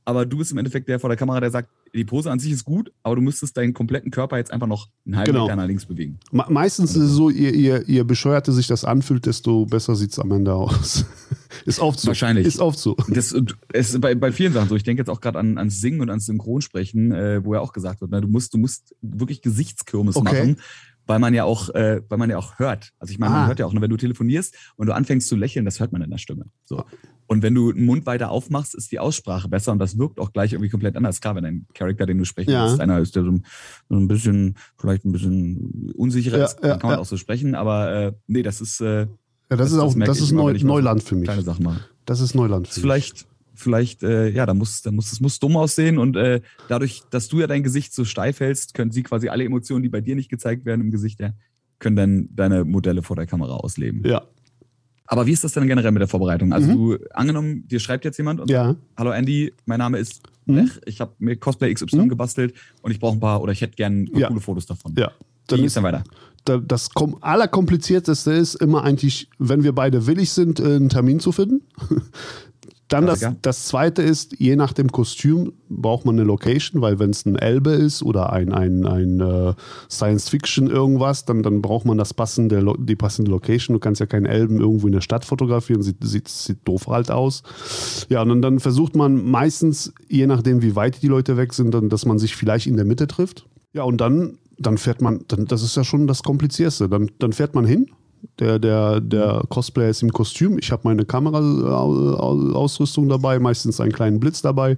[0.08, 2.54] Aber du bist im Endeffekt der vor der Kamera, der sagt, die Pose an sich
[2.54, 5.44] ist gut, aber du müsstest deinen kompletten Körper jetzt einfach noch einen halben Genau.
[5.48, 6.18] Meter nach links bewegen.
[6.32, 10.12] Me- Meistens ist es so, je, je, je bescheuerter sich das anfühlt, desto besser sieht
[10.14, 11.04] es am Ende aus.
[11.66, 12.08] ist oft so.
[12.08, 12.48] Wahrscheinlich.
[12.48, 12.96] Ist oft so.
[13.10, 13.36] Das
[13.74, 14.78] ist bei, bei vielen Sachen so.
[14.78, 17.74] Ich denke jetzt auch gerade an, ans Singen und ans Synchronsprechen, äh, wo ja auch
[17.74, 20.24] gesagt wird, ne, du musst, du musst wirklich Gesichtskirmes Okay.
[20.34, 20.56] machen,
[21.06, 22.94] weil man ja auch, äh, weil man ja auch hört.
[23.00, 23.48] Also ich meine, man Ah.
[23.48, 26.02] hört ja auch, ne, wenn du telefonierst und du anfängst zu lächeln, das hört man
[26.02, 26.46] in der Stimme.
[26.64, 26.86] So.
[27.28, 30.32] Und wenn du den Mund weiter aufmachst, ist die Aussprache besser und das wirkt auch
[30.32, 31.20] gleich irgendwie komplett anders.
[31.22, 32.64] Klar, wenn dein Charakter, den du sprechen Ja.
[32.66, 33.46] willst, einer ist, der so ein,
[33.90, 37.54] so ein bisschen, vielleicht ein bisschen unsicherer Ja, ist, ja, kann man auch so sprechen,
[37.54, 39.08] aber äh, nee, das ist äh, Ja,
[39.50, 41.26] das, Das- ist auch das das ist immer, Neu, mal Neuland für mich.
[41.26, 41.82] kleine Sachen mache.
[42.06, 42.94] Das ist Neuland Das für ist mich.
[42.94, 47.04] vielleicht, vielleicht, äh, ja, da muss, da muss, es muss dumm aussehen und äh, dadurch,
[47.10, 50.00] dass du ja dein Gesicht so steif hältst, können sie quasi alle Emotionen, die bei
[50.02, 51.32] dir nicht gezeigt werden im Gesicht, ja,
[51.80, 54.04] können dann deine Modelle vor der Kamera ausleben.
[54.06, 54.24] Ja.
[55.08, 56.52] Aber wie ist das denn generell mit der Vorbereitung?
[56.54, 56.74] Also Mhm.
[56.74, 58.76] du, angenommen, dir schreibt jetzt jemand und Ja.
[58.98, 60.72] Hallo Andy, mein Name ist Mhm.
[60.86, 62.10] Ich habe mir Cosplay XY Mhm.
[62.10, 64.28] gebastelt und ich brauche ein paar oder ich hätte gern Ja.
[64.30, 64.94] coole Fotos davon.
[64.98, 65.08] Ja.
[65.10, 66.04] Wie Dann ist ist, dann weiter?
[66.46, 71.20] da- das kom allerkomplizierteste ist immer eigentlich, wenn wir beide willig sind, äh, einen Termin
[71.20, 71.62] zu finden.
[72.88, 77.10] Dann das, das zweite ist, je nach dem Kostüm braucht man eine Location, weil wenn
[77.10, 79.54] es ein Elbe ist oder ein, ein, ein äh,
[79.90, 83.74] Science-Fiction irgendwas, dann, dann braucht man das passende, die passende Location.
[83.74, 87.12] Du kannst ja keinen Elben irgendwo in der Stadt fotografieren, sieht, sieht, sieht doof halt
[87.12, 87.44] aus.
[88.08, 91.74] Ja, und dann, dann versucht man meistens, je nachdem wie weit die Leute weg sind,
[91.74, 93.48] dann, dass man sich vielleicht in der Mitte trifft.
[93.74, 96.88] Ja, und dann, dann fährt man, dann, das ist ja schon das Komplizierste.
[96.88, 97.88] Dann, dann fährt man hin.
[98.40, 100.58] Der, der, der Cosplayer ist im Kostüm.
[100.60, 104.78] Ich habe meine Kameraausrüstung dabei, meistens einen kleinen Blitz dabei.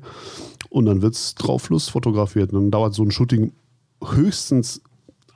[0.70, 2.54] Und dann wird es drauf Fluss fotografiert.
[2.54, 3.52] Dann dauert so ein Shooting
[4.02, 4.82] höchstens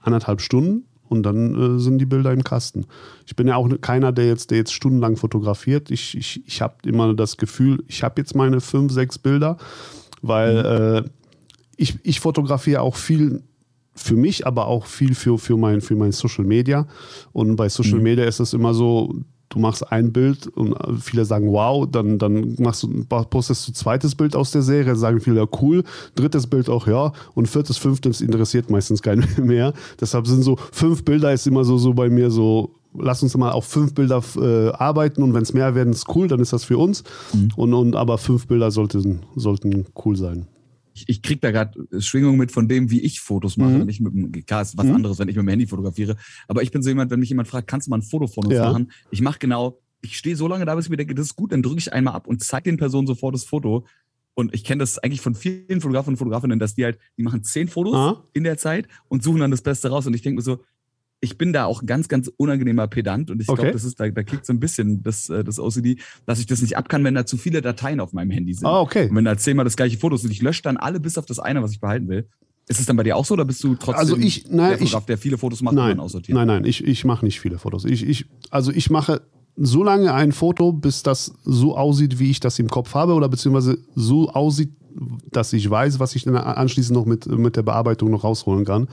[0.01, 0.85] anderthalb Stunden.
[1.13, 2.85] und dann äh, sind die Bilder im Kasten.
[3.25, 5.91] Ich bin ja auch keiner, der jetzt, der jetzt stundenlang fotografiert.
[5.91, 9.57] Ich, ich, ich habe immer das Gefühl, ich habe jetzt meine fünf, sechs Bilder,
[10.21, 11.09] weil äh,
[11.77, 13.43] ich, ich fotografiere auch viel
[13.95, 16.87] für mich, aber auch viel für, für, mein, für mein Social Media.
[17.31, 18.03] Und bei Social mhm.
[18.03, 19.15] Media ist es immer so,
[19.53, 23.75] du machst ein Bild und viele sagen wow, dann, dann machst du, postest du ein
[23.75, 25.83] zweites Bild aus der Serie, sagen viele cool,
[26.15, 29.73] drittes Bild auch ja und viertes, fünftes interessiert meistens keinen mehr.
[29.99, 33.51] Deshalb sind so fünf Bilder ist immer so, so bei mir so, lass uns mal
[33.51, 36.63] auf fünf Bilder äh, arbeiten und wenn es mehr werden, ist cool, dann ist das
[36.63, 37.03] für uns.
[37.33, 37.49] Mhm.
[37.55, 40.47] Und, und aber fünf Bilder sollten, sollten cool sein
[40.93, 43.83] ich, ich kriege da gerade Schwingungen mit von dem, wie ich Fotos mache.
[43.83, 43.89] Mhm.
[43.89, 44.95] Ich mit, klar, ist was mhm.
[44.95, 46.15] anderes, wenn ich mit dem Handy fotografiere.
[46.47, 48.45] Aber ich bin so jemand, wenn mich jemand fragt, kannst du mal ein Foto von
[48.45, 48.65] uns ja.
[48.65, 48.91] machen?
[49.11, 51.51] Ich mache genau, ich stehe so lange da, bis ich mir denke, das ist gut,
[51.51, 53.85] dann drücke ich einmal ab und zeige den Personen sofort das Foto.
[54.35, 57.43] Und ich kenne das eigentlich von vielen Fotografen und Fotografinnen, dass die halt, die machen
[57.43, 58.23] zehn Fotos ah.
[58.33, 60.07] in der Zeit und suchen dann das Beste raus.
[60.07, 60.59] Und ich denke mir so,
[61.23, 63.61] ich bin da auch ein ganz, ganz unangenehmer Pedant und ich okay.
[63.61, 66.47] glaube, das ist, da, da kickt so ein bisschen das, äh, das OCD, dass ich
[66.47, 68.67] das nicht ab kann, wenn da zu viele Dateien auf meinem Handy sind.
[68.67, 69.07] Ah, okay.
[69.09, 71.25] Und wenn da zehnmal das gleiche Foto ist und ich lösche dann alle bis auf
[71.25, 72.27] das eine, was ich behalten will.
[72.67, 74.77] Ist es dann bei dir auch so oder bist du trotzdem also ich, nein, der
[74.79, 76.35] Fotograf, der viele Fotos macht nein, und aussortiert?
[76.35, 77.85] Nein, nein, ich, ich mache nicht viele Fotos.
[77.85, 79.21] Ich, ich, also ich mache
[79.55, 83.29] so lange ein Foto, bis das so aussieht, wie ich das im Kopf habe oder
[83.29, 84.71] beziehungsweise so aussieht,
[85.31, 88.87] dass ich weiß, was ich dann anschließend noch mit, mit der Bearbeitung noch rausholen kann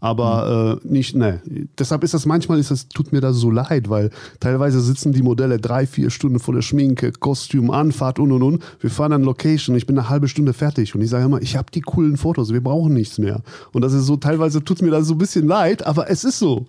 [0.00, 0.88] aber mhm.
[0.88, 1.40] äh, nicht, ne.
[1.78, 5.22] Deshalb ist das manchmal, ist das, tut mir das so leid, weil teilweise sitzen die
[5.22, 8.62] Modelle drei, vier Stunden vor der Schminke, Kostüm, Anfahrt und und und.
[8.80, 11.56] Wir fahren an Location, ich bin eine halbe Stunde fertig und ich sage immer, ich
[11.56, 13.42] habe die coolen Fotos, wir brauchen nichts mehr.
[13.72, 16.38] Und das ist so, teilweise tut mir das so ein bisschen leid, aber es ist
[16.38, 16.66] so.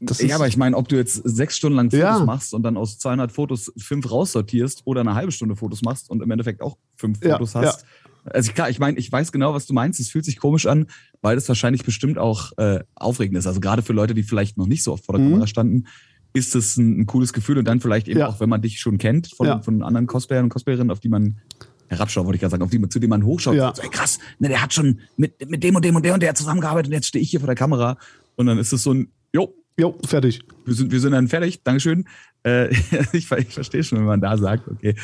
[0.00, 2.24] Das ja, aber ich meine, ob du jetzt sechs Stunden lang Fotos ja.
[2.24, 6.22] machst und dann aus 200 Fotos fünf raussortierst oder eine halbe Stunde Fotos machst und
[6.22, 8.07] im Endeffekt auch fünf ja, Fotos hast, ja.
[8.32, 10.00] Also klar, ich meine, ich weiß genau, was du meinst.
[10.00, 10.86] Es fühlt sich komisch an,
[11.20, 13.46] weil das wahrscheinlich bestimmt auch äh, aufregend ist.
[13.46, 15.30] Also gerade für Leute, die vielleicht noch nicht so oft vor der mhm.
[15.30, 15.86] Kamera standen,
[16.32, 17.58] ist es ein, ein, cooles Gefühl.
[17.58, 18.28] Und dann vielleicht eben ja.
[18.28, 19.60] auch, wenn man dich schon kennt von, ja.
[19.60, 21.40] von anderen Cosplayern und Cosplayerinnen, auf die man
[21.88, 23.54] herabschaut, wollte ich gerade sagen, auf die, zu denen man hochschaut.
[23.54, 23.74] Ja.
[23.74, 26.22] So, ey, krass, ne, der hat schon mit, mit dem und dem und der und
[26.22, 27.96] der zusammengearbeitet und jetzt stehe ich hier vor der Kamera.
[28.36, 30.40] Und dann ist es so ein, jo, Jo, fertig.
[30.64, 31.62] Wir sind, wir sind dann fertig.
[31.62, 32.04] Dankeschön.
[32.42, 32.70] Äh,
[33.12, 34.94] ich, ich verstehe schon, wenn man da sagt, okay,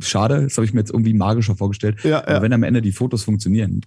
[0.00, 2.02] schade, das habe ich mir jetzt irgendwie magischer vorgestellt.
[2.02, 2.42] Ja, Aber ja.
[2.42, 3.82] wenn am Ende die Fotos funktionieren,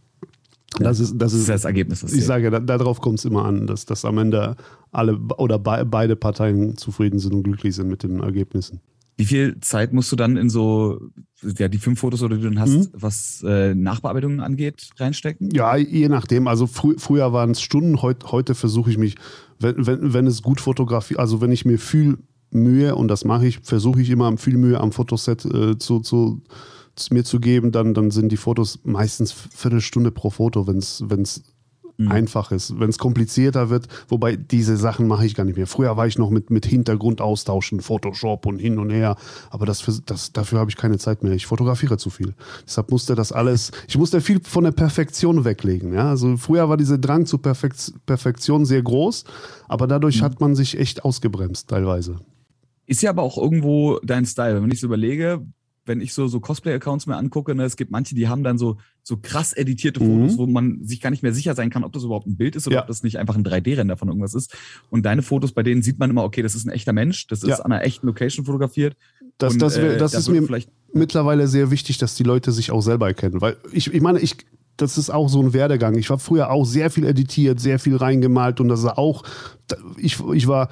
[0.80, 2.02] das ist das, ist, das Ergebnis.
[2.02, 4.56] Das ich sage, darauf kommt es immer an, dass, dass am Ende
[4.92, 8.80] alle oder be beide Parteien zufrieden sind und glücklich sind mit den Ergebnissen.
[9.16, 11.00] Wie viel Zeit musst du dann in so,
[11.58, 12.88] ja, die fünf Fotos, oder die du dann hast, mhm.
[12.94, 15.52] was äh, Nachbearbeitungen angeht, reinstecken?
[15.52, 16.48] Ja, je nachdem.
[16.48, 19.16] Also frü früher waren es Stunden, heut, heute versuche ich mich,
[19.60, 22.18] wenn, wenn, wenn es gut fotografiert, also wenn ich mir viel
[22.50, 26.42] Mühe, und das mache ich, versuche ich immer viel Mühe am Fotoset äh, zu, zu,
[26.96, 31.44] zu, mir zu geben, dann, dann sind die Fotos meistens Viertelstunde pro Foto, wenn es
[31.98, 32.12] mhm.
[32.12, 32.80] einfach ist.
[32.80, 35.68] Wenn es komplizierter wird, wobei diese Sachen mache ich gar nicht mehr.
[35.68, 39.16] Früher war ich noch mit, mit Hintergrund austauschen, Photoshop und hin und her,
[39.50, 41.34] aber das, das, dafür habe ich keine Zeit mehr.
[41.34, 42.34] Ich fotografiere zu viel.
[42.66, 45.94] Deshalb musste das alles, ich musste viel von der Perfektion weglegen.
[45.94, 46.10] Ja?
[46.10, 49.26] Also früher war dieser Drang zur Perfekt, Perfektion sehr groß,
[49.68, 50.26] aber dadurch mhm.
[50.26, 52.20] hat man sich echt ausgebremst teilweise.
[52.86, 54.62] Ist ja aber auch irgendwo dein Style.
[54.62, 55.42] Wenn ich so überlege,
[55.86, 58.78] wenn ich so, so Cosplay-Accounts mir angucke, ne, es gibt manche, die haben dann so,
[59.02, 60.38] so krass editierte Fotos, mhm.
[60.38, 62.68] wo man sich gar nicht mehr sicher sein kann, ob das überhaupt ein Bild ist
[62.68, 62.82] oder ja.
[62.82, 64.56] ob das nicht einfach ein 3D-Render von irgendwas ist.
[64.90, 67.44] Und deine Fotos, bei denen sieht man immer, okay, das ist ein echter Mensch, das
[67.44, 67.56] ist ja.
[67.60, 68.96] an einer echten Location fotografiert.
[69.38, 70.48] Das, und, das, das äh, ist mir
[70.94, 73.42] mittlerweile sehr wichtig, dass die Leute sich auch selber erkennen.
[73.42, 74.38] Weil ich, ich meine, ich,
[74.78, 75.98] das ist auch so ein Werdegang.
[75.98, 79.24] Ich war früher auch sehr viel editiert, sehr viel reingemalt und das ist auch,
[79.98, 80.70] ich, ich war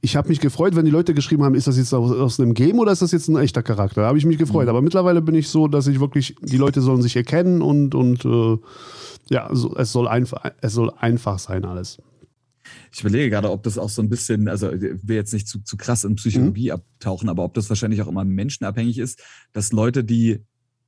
[0.00, 2.54] ich habe mich gefreut, wenn die Leute geschrieben haben, ist das jetzt aus, aus, einem
[2.54, 4.02] Game oder ist das jetzt ein echter Charakter?
[4.02, 4.64] Da habe ich mich gefreut.
[4.64, 4.70] Mhm.
[4.70, 8.24] Aber mittlerweile bin ich so, dass ich wirklich, die Leute sollen sich erkennen und, und
[8.24, 8.58] äh,
[9.30, 11.98] ja, so, es, soll einfach, es soll einfach sein alles.
[12.92, 15.62] Ich überlege gerade, ob das auch so ein bisschen, also ich will jetzt nicht zu,
[15.62, 16.74] zu krass in Psychologie mhm.
[16.74, 20.44] abtauchen, aber ob das wahrscheinlich auch immer menschenabhängig ist, dass Leute, die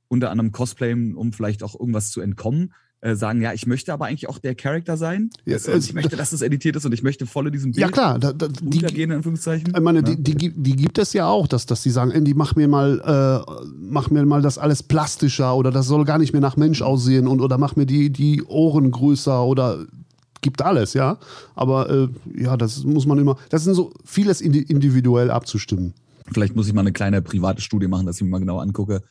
[0.07, 4.05] unter anderem cosplayen, um vielleicht auch irgendwas zu entkommen, äh, sagen, ja, ich möchte aber
[4.05, 5.31] eigentlich auch der Charakter sein.
[5.45, 7.81] Ja, also, ich möchte, dass es editiert ist und ich möchte voll in diesem Bild
[7.81, 9.73] ja, klar, da, da, untergehen, in Anführungszeichen.
[9.75, 10.15] Ich meine, ja.
[10.15, 13.43] die, die, die, gibt es ja auch, dass, dass die sagen, Andy, mach mir mal,
[13.47, 16.83] äh, mach mir mal das alles plastischer oder das soll gar nicht mehr nach Mensch
[16.83, 19.85] aussehen und oder mach mir die, die Ohren größer oder
[20.41, 21.17] gibt alles, ja.
[21.55, 25.93] Aber äh, ja, das muss man immer, das sind so vieles individuell abzustimmen.
[26.31, 29.01] Vielleicht muss ich mal eine kleine private Studie machen, dass ich mir mal genau angucke,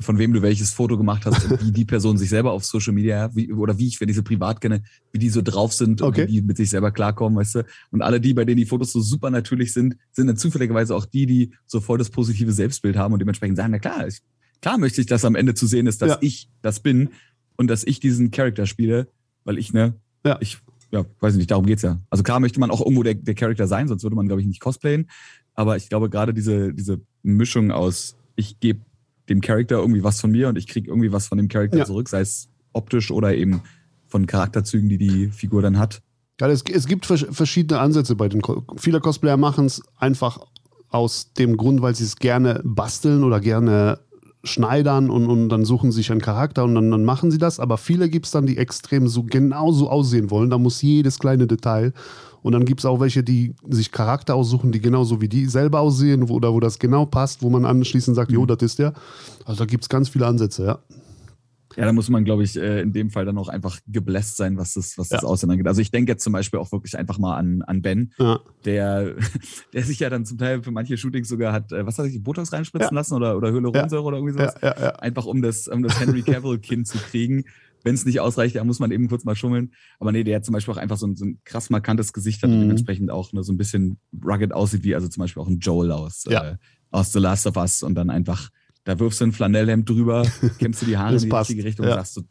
[0.00, 2.92] von wem du welches Foto gemacht hast und wie die Person sich selber auf Social
[2.92, 6.02] Media wie, oder wie ich, wenn ich sie privat kenne, wie die so drauf sind
[6.02, 6.22] okay.
[6.22, 7.66] und wie die mit sich selber klarkommen, weißt du.
[7.90, 11.06] Und alle die, bei denen die Fotos so super natürlich sind, sind dann zufälligerweise auch
[11.06, 14.20] die, die so voll das positive Selbstbild haben und dementsprechend sagen, na klar, ich,
[14.60, 16.18] klar möchte ich, dass am Ende zu sehen ist, dass ja.
[16.20, 17.10] ich das bin
[17.56, 19.08] und dass ich diesen Charakter spiele,
[19.44, 20.38] weil ich, ne, ja.
[20.40, 20.58] ich
[20.90, 22.00] ja, weiß ich nicht, darum geht's ja.
[22.08, 24.46] Also klar möchte man auch irgendwo der, der Charakter sein, sonst würde man, glaube ich,
[24.46, 25.10] nicht cosplayen.
[25.54, 28.80] Aber ich glaube, gerade diese, diese Mischung aus, ich gebe
[29.28, 31.84] dem Charakter irgendwie was von mir und ich kriege irgendwie was von dem Charakter ja.
[31.84, 33.62] zurück, sei es optisch oder eben
[34.06, 36.02] von Charakterzügen, die die Figur dann hat.
[36.40, 38.42] Ja, es, es gibt verschiedene Ansätze bei den.
[38.76, 40.40] Viele Cosplayer machen es einfach
[40.88, 44.00] aus dem Grund, weil sie es gerne basteln oder gerne
[44.44, 47.58] schneidern und, und dann suchen sich einen Charakter und dann, dann machen sie das.
[47.58, 50.50] Aber viele gibt es dann, die extrem so genauso aussehen wollen.
[50.50, 51.92] Da muss jedes kleine Detail.
[52.44, 55.80] Und dann gibt es auch welche, die sich Charakter aussuchen, die genauso wie die selber
[55.80, 58.36] aussehen wo, oder wo das genau passt, wo man anschließend sagt, mhm.
[58.36, 58.92] jo, das ist der.
[59.46, 60.78] Also da gibt es ganz viele Ansätze, ja.
[61.76, 64.58] Ja, da muss man, glaube ich, äh, in dem Fall dann auch einfach gebläst sein,
[64.58, 65.28] was das, was das ja.
[65.28, 65.66] Aussehen angeht.
[65.66, 68.40] Also ich denke jetzt zum Beispiel auch wirklich einfach mal an, an Ben, ja.
[68.66, 69.14] der,
[69.72, 72.22] der sich ja dann zum Teil für manche Shootings sogar hat, äh, was hat sich
[72.22, 72.94] Botox reinspritzen ja.
[72.94, 74.54] lassen oder, oder Hyaluronsäure oder irgendwie sowas.
[75.00, 77.44] Einfach um das, um das Henry Cavill-Kind zu kriegen.
[77.84, 79.72] Wenn es nicht ausreicht, dann muss man eben kurz mal schummeln.
[80.00, 82.42] Aber nee, der hat zum Beispiel auch einfach so ein, so ein krass markantes Gesicht
[82.42, 82.56] hat mhm.
[82.56, 85.60] und dementsprechend auch nur so ein bisschen rugged aussieht, wie also zum Beispiel auch ein
[85.60, 86.56] Joel aus, äh,
[86.90, 88.50] aus The Last of Us und dann einfach
[88.84, 90.26] da wirfst du ein Flanellhemd drüber,
[90.58, 91.50] kämmst du die Haare in die passt.
[91.50, 91.92] richtige Richtung ja.
[91.92, 92.22] und sagst so,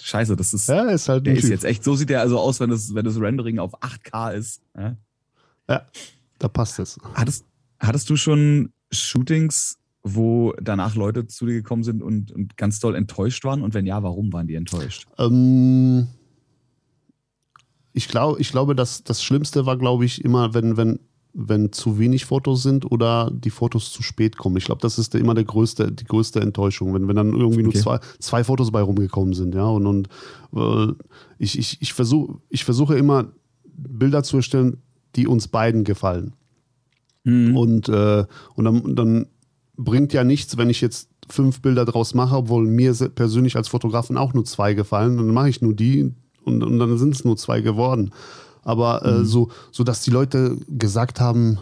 [0.00, 2.60] Scheiße, das ist, ja, ist halt der ist jetzt echt, so sieht der also aus,
[2.60, 4.62] wenn das, wenn das Rendering auf 8K ist.
[4.76, 4.96] Ja,
[5.68, 5.86] ja
[6.38, 6.98] da passt es.
[7.14, 7.44] Hattest,
[7.80, 12.94] hattest du schon Shootings, wo danach Leute zu dir gekommen sind und, und ganz doll
[12.94, 13.62] enttäuscht waren?
[13.62, 15.06] Und wenn ja, warum waren die enttäuscht?
[15.18, 16.06] Ähm,
[17.92, 21.00] ich, glaub, ich glaube, dass das Schlimmste war, glaube ich, immer, wenn, wenn
[21.38, 24.56] wenn zu wenig Fotos sind oder die Fotos zu spät kommen.
[24.56, 27.62] Ich glaube, das ist immer der größte, die größte Enttäuschung, wenn, wenn dann irgendwie okay.
[27.62, 29.54] nur zwei, zwei Fotos bei rumgekommen sind.
[29.54, 29.66] Ja?
[29.66, 30.08] Und, und
[30.54, 30.94] äh,
[31.36, 33.32] ich, ich, ich, versuch, ich versuche immer
[33.66, 34.78] Bilder zu erstellen,
[35.14, 36.32] die uns beiden gefallen.
[37.24, 37.54] Mhm.
[37.54, 39.26] Und, äh, und dann, dann
[39.76, 44.16] bringt ja nichts, wenn ich jetzt fünf Bilder draus mache, obwohl mir persönlich als Fotografen
[44.16, 45.16] auch nur zwei gefallen.
[45.16, 48.12] Dann mache ich nur die und, und dann sind es nur zwei geworden
[48.66, 49.24] aber äh, mhm.
[49.24, 51.58] so, so, dass die Leute gesagt haben,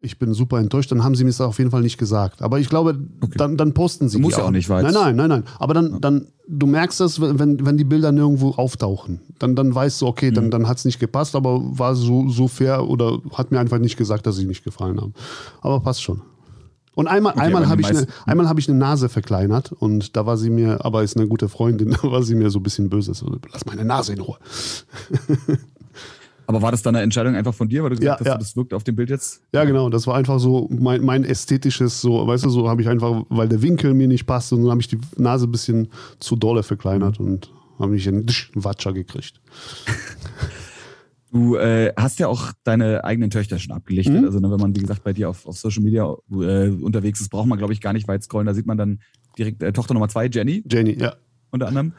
[0.00, 2.42] ich bin super enttäuscht, dann haben sie mir das auf jeden Fall nicht gesagt.
[2.42, 3.34] Aber ich glaube, okay.
[3.36, 4.90] dann, dann posten sie du musst ja auch nicht weiter.
[4.90, 5.44] Nein, nein, nein, nein.
[5.60, 9.20] Aber dann, dann du merkst es, wenn, wenn die Bilder nirgendwo auftauchen.
[9.38, 10.34] Dann, dann weißt du, okay, mhm.
[10.34, 13.78] dann, dann hat es nicht gepasst, aber war so, so fair oder hat mir einfach
[13.78, 15.14] nicht gesagt, dass sie nicht gefallen haben.
[15.60, 16.22] Aber passt schon.
[16.98, 20.36] Und einmal, okay, einmal habe ich, eine, hab ich eine Nase verkleinert und da war
[20.36, 23.14] sie mir, aber ist eine gute Freundin, da war sie mir so ein bisschen böse.
[23.14, 24.36] So, lass meine Nase in Ruhe.
[26.48, 28.38] Aber war das dann eine Entscheidung einfach von dir, weil du gesagt ja, hast, ja.
[28.38, 29.42] das wirkt auf dem Bild jetzt?
[29.52, 29.90] Ja, genau.
[29.90, 33.48] Das war einfach so mein, mein ästhetisches, so, weißt du, so habe ich einfach, weil
[33.48, 35.88] der Winkel mir nicht passt und dann habe ich die Nase ein bisschen
[36.20, 39.40] zu dolle verkleinert und habe mich einen Watscher gekriegt.
[41.30, 44.20] Du äh, hast ja auch deine eigenen Töchter schon abgelichtet.
[44.20, 44.24] Mhm.
[44.24, 47.28] Also ne, wenn man, wie gesagt, bei dir auf, auf Social Media äh, unterwegs ist,
[47.28, 48.46] braucht man, glaube ich, gar nicht weit scrollen.
[48.46, 49.00] Da sieht man dann
[49.36, 50.64] direkt äh, Tochter Nummer zwei, Jenny.
[50.70, 51.16] Jenny, ja.
[51.50, 51.92] Unter anderem.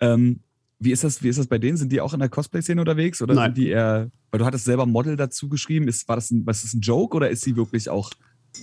[0.00, 0.40] Ähm,
[0.78, 1.76] wie ist das, wie ist das bei denen?
[1.76, 3.20] Sind die auch in der Cosplay-Szene unterwegs?
[3.20, 3.48] Oder Nein.
[3.48, 6.64] sind die eher, weil du hattest selber Model dazu geschrieben, ist, war das ein, was
[6.64, 8.10] ist ein Joke oder ist sie wirklich auch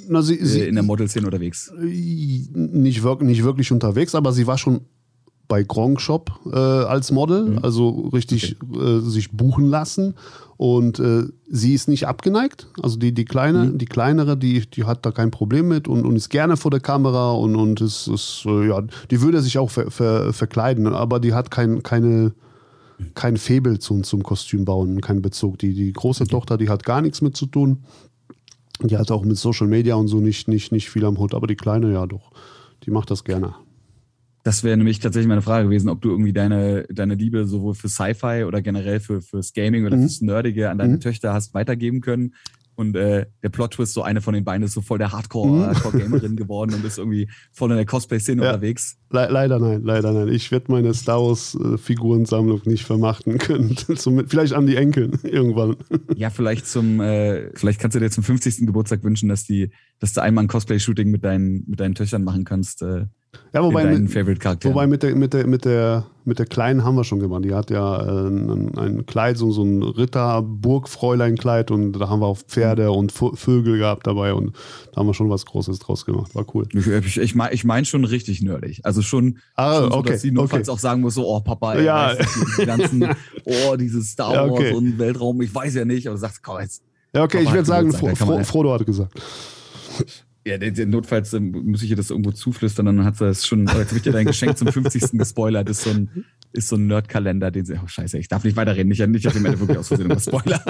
[0.08, 1.72] Na, sie, sie, äh, in der Model-Szene unterwegs?
[1.80, 4.82] Nicht, wirklich, nicht wirklich unterwegs, aber sie war schon
[5.48, 7.60] bei Gronk Shop äh, als Model, mhm.
[7.64, 8.98] also richtig okay.
[8.98, 10.16] äh, sich buchen lassen.
[10.58, 12.68] Und äh, sie ist nicht abgeneigt.
[12.82, 13.78] Also die, die kleine, mhm.
[13.78, 16.80] die kleinere, die, die hat da kein Problem mit und, und ist gerne vor der
[16.80, 18.82] Kamera und, und ist, ist äh, ja,
[19.12, 22.34] die würde sich auch ver, ver, verkleiden, aber die hat kein, keine,
[23.14, 25.60] kein Febel zum, zum Kostüm bauen, keinen Bezug.
[25.60, 26.32] Die, die große okay.
[26.32, 27.84] Tochter, die hat gar nichts mit zu tun.
[28.82, 31.46] Die hat auch mit Social Media und so nicht, nicht, nicht viel am Hut, aber
[31.46, 32.32] die kleine ja doch.
[32.84, 33.56] Die macht das gerne.
[34.48, 37.90] Das wäre nämlich tatsächlich meine Frage gewesen, ob du irgendwie deine, deine Liebe sowohl für
[37.90, 40.04] Sci-Fi oder generell für, fürs Gaming oder mhm.
[40.04, 41.00] fürs Nerdige an deine mhm.
[41.02, 42.34] Töchter hast weitergeben können.
[42.76, 46.36] Und äh, der Plot-Twist, so eine von den beiden ist so voll der Hardcore-Gamerin mhm.
[46.38, 48.52] geworden und ist irgendwie voll in der Cosplay-Szene ja.
[48.52, 48.98] unterwegs.
[49.12, 50.30] Le leider nein, leider nein.
[50.30, 53.76] Ich werde meine Star Wars-Figurensammlung nicht vermachten können.
[54.28, 55.76] vielleicht an die Enkel irgendwann.
[56.16, 58.66] Ja, vielleicht zum, äh, vielleicht kannst du dir zum 50.
[58.66, 62.46] Geburtstag wünschen, dass die, dass du einmal ein Cosplay-Shooting mit deinen, mit deinen Töchtern machen
[62.46, 62.82] kannst.
[62.82, 63.08] Äh,
[63.54, 64.14] ja, wobei, mit,
[64.66, 67.44] wobei mit, der, mit, der, mit, der, mit der Kleinen haben wir schon gemacht.
[67.46, 72.28] Die hat ja äh, ein, ein, Kleid, so, so ein Ritter-Burgfräulein-Kleid und da haben wir
[72.28, 74.56] auch Pferde und Vögel gehabt dabei und
[74.92, 76.36] da haben wir schon was Großes draus gemacht.
[76.36, 76.68] War cool.
[76.74, 78.82] Ich, ich, ich meine ich mein schon richtig nerdig.
[78.84, 80.76] Also schon, ah, schon so, okay, dass sie notfalls okay.
[80.76, 82.10] auch sagen muss, so, oh Papa, ey, ja.
[82.18, 83.08] weißt die ganzen,
[83.46, 84.74] oh, dieses Star Wars ja, okay.
[84.74, 86.84] und Weltraum, ich weiß ja nicht, aber du sagst, komm jetzt.
[87.14, 89.14] Ja, okay, Papa ich würde sagen, Fro Fro Frodo hat gesagt.
[90.48, 93.90] Ja, notfalls ähm, muss ich ihr das irgendwo zuflüstern, dann hat sie das schon, jetzt
[93.90, 95.12] habe ich dir dein Geschenk zum 50.
[95.20, 98.56] gespoilert, ist so ein, ist so ein Nerdkalender, den sie, oh scheiße, ich darf nicht
[98.56, 100.64] weiterreden, nicht auf dem Ende wirklich aus Versehen über Spoiler.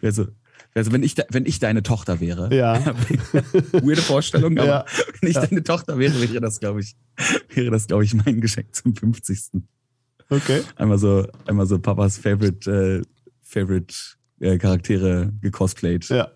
[0.00, 0.28] also,
[0.74, 2.74] also wenn ich, wenn ich deine Tochter wäre, ja.
[3.72, 4.84] weirde Vorstellung, aber ja.
[5.20, 5.44] wenn ich ja.
[5.44, 6.94] deine Tochter wäre, wäre das, glaube ich,
[7.52, 9.60] wäre das, glaube ich, mein Geschenk zum 50.
[10.30, 10.62] Okay.
[10.76, 13.02] Einmal so, einmal so Papas Favorite, äh,
[13.42, 13.92] Favorite
[14.38, 16.08] äh, Charaktere gecosplayt.
[16.10, 16.30] Ja.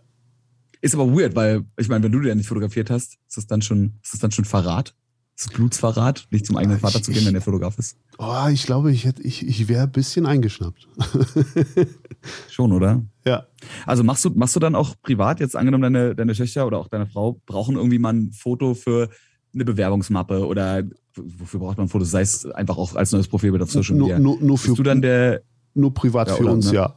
[0.86, 3.60] Ist aber weird, weil, ich meine, wenn du den nicht fotografiert hast, ist das dann
[3.60, 4.94] schon, ist das dann schon Verrat?
[5.38, 7.96] Ist das Blutsverrat, nicht zum eigenen Vater Ich- zu gehen, wenn der Fotograf ist?
[8.18, 10.88] Oh, ich glaube, ich, hätte- ich, ich wäre ein bisschen eingeschnappt.
[12.48, 13.02] Schon, oder?
[13.24, 13.46] ja.
[13.84, 16.88] Also machst du, machst du dann auch privat, jetzt angenommen, deine, deine Töchter oder auch
[16.88, 19.08] deine Frau brauchen irgendwie mal ein Foto für
[19.54, 20.84] eine Bewerbungsmappe oder
[21.16, 22.10] wofür braucht man Fotos?
[22.10, 24.18] Sei es einfach auch als neues Profilbild auf Social Nur, Media.
[24.18, 25.42] nur, nur, für, Bist du dann der,
[25.74, 26.74] nur privat Ja, für uns, ne?
[26.76, 26.94] ja.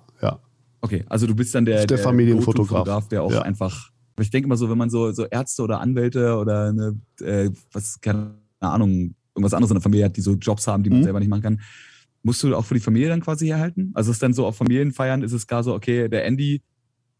[0.81, 2.69] Okay, also du bist dann der, Der Familienfotograf.
[2.85, 3.41] Go-To-Fotograf, der auch Ja.
[3.41, 7.49] einfach, ich denke mal so, wenn man so, so Ärzte oder Anwälte oder eine, äh,
[7.71, 10.99] was, keine Ahnung, irgendwas anderes in der Familie hat, die so Jobs haben, die man
[10.99, 11.03] Mhm.
[11.03, 11.61] selber nicht machen kann,
[12.23, 13.91] musst du auch für die Familie dann quasi herhalten?
[13.93, 16.61] Also ist dann so auf Familienfeiern, ist es gar so, okay, der Andy,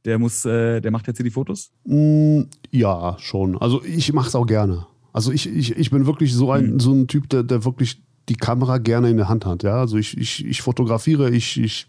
[0.05, 1.71] der muss, äh, der macht jetzt hier die Fotos?
[1.85, 2.41] Mm,
[2.71, 3.57] Ja, schon.
[3.61, 4.85] Also ich mache es auch gerne.
[5.13, 6.79] Also ich, ich, ich bin wirklich so ein, Mhm.
[6.79, 9.63] so ein Typ, der, der wirklich die Kamera gerne in der Hand hat.
[9.63, 11.87] Ja, also ich, ich, ich fotografiere, ich, ich,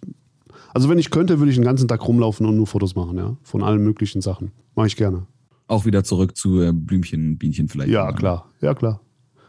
[0.75, 3.37] also wenn ich könnte, würde ich den ganzen Tag rumlaufen und nur Fotos machen, ja,
[3.43, 4.53] von allen möglichen Sachen.
[4.75, 5.27] Mache ich gerne.
[5.67, 7.91] Auch wieder zurück zu äh, Blümchen, Bienchen vielleicht.
[7.91, 9.01] Ja, klar, ja klar.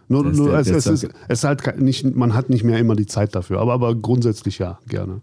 [0.07, 2.77] Nur, nur der- es, der es, ist es ist halt nicht, man hat nicht mehr
[2.79, 5.21] immer die Zeit dafür, aber, aber grundsätzlich ja, gerne.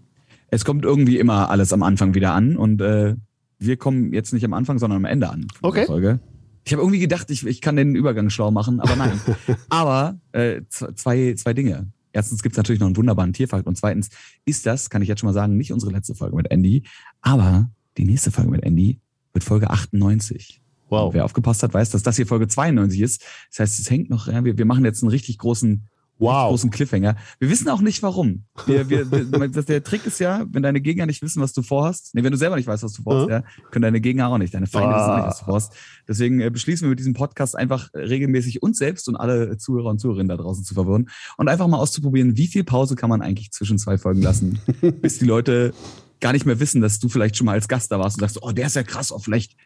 [0.51, 3.15] Es kommt irgendwie immer alles am Anfang wieder an und äh,
[3.59, 5.47] wir kommen jetzt nicht am Anfang, sondern am Ende an.
[5.63, 5.85] Okay.
[5.85, 6.21] Folge.
[6.65, 9.21] Ich habe irgendwie gedacht, ich, ich kann den Übergang schlau machen, aber nein.
[9.69, 11.93] aber äh, zwei, zwei Dinge.
[12.13, 14.11] Erstens gibt es natürlich noch einen wunderbaren Tierfakt und zweitens
[14.45, 16.83] ist das, kann ich jetzt schon mal sagen, nicht unsere letzte Folge mit Andy,
[17.21, 18.99] aber die nächste Folge mit Andy
[19.33, 20.63] wird Folge 98.
[20.89, 21.09] Wow.
[21.09, 23.25] Und wer aufgepasst hat, weiß, dass das hier Folge 92 ist.
[23.51, 25.87] Das heißt, es hängt noch, ja, wir, wir machen jetzt einen richtig großen
[26.19, 26.51] Wow.
[26.51, 27.17] großen Cliffhanger.
[27.39, 28.45] Wir wissen auch nicht warum.
[28.67, 29.05] Wir, wir,
[29.49, 32.33] das, der Trick ist ja, wenn deine Gegner nicht wissen, was du vorhast, nee, wenn
[32.33, 34.95] du selber nicht weißt, was du vorhast, ja, können deine Gegner auch nicht, deine Feinde
[34.95, 35.73] wissen auch nicht, was du vorhast.
[36.09, 39.91] Deswegen äh, beschließen wir mit diesem Podcast einfach äh, regelmäßig uns selbst und alle Zuhörer
[39.91, 43.23] und Zuhörerinnen da draußen zu verwirren und einfach mal auszuprobieren, wie viel Pause kann man
[43.23, 44.59] eigentlich zwischen zwei Folgen lassen,
[45.01, 45.73] bis die Leute
[46.21, 48.43] gar nicht mehr wissen, dass du vielleicht schon mal als Gast da warst und sagst,
[48.43, 49.57] oh, der ist ja krass, oh, vielleicht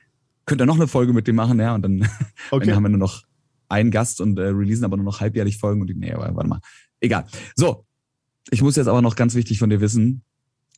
[0.45, 2.09] könnte er noch eine Folge mit dem machen, ja, und dann
[2.51, 2.67] Okay.
[2.67, 3.23] dann haben wir nur noch
[3.73, 6.49] einen Gast und äh, releasen aber nur noch halbjährlich Folgen und die, nee, aber warte
[6.49, 6.61] mal.
[7.01, 7.27] Egal.
[7.57, 7.85] So.
[8.51, 10.23] Ich muss jetzt aber noch ganz wichtig von dir wissen.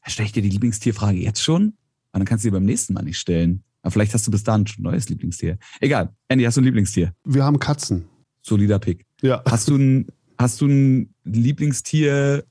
[0.07, 1.69] Stelle ich dir die Lieblingstierfrage jetzt schon?
[1.69, 1.75] Und
[2.13, 3.65] dann kannst du die beim nächsten Mal nicht stellen.
[3.83, 5.59] Aber vielleicht hast du bis dahin schon ein neues Lieblingstier.
[5.81, 6.15] Egal.
[6.29, 7.15] Andy, hast du ein Lieblingstier?
[7.25, 8.07] Wir haben Katzen.
[8.43, 9.05] Solider Pick.
[9.23, 9.43] Ja.
[9.47, 10.07] Hast du ein,
[10.39, 12.45] hast du ein Lieblingstier,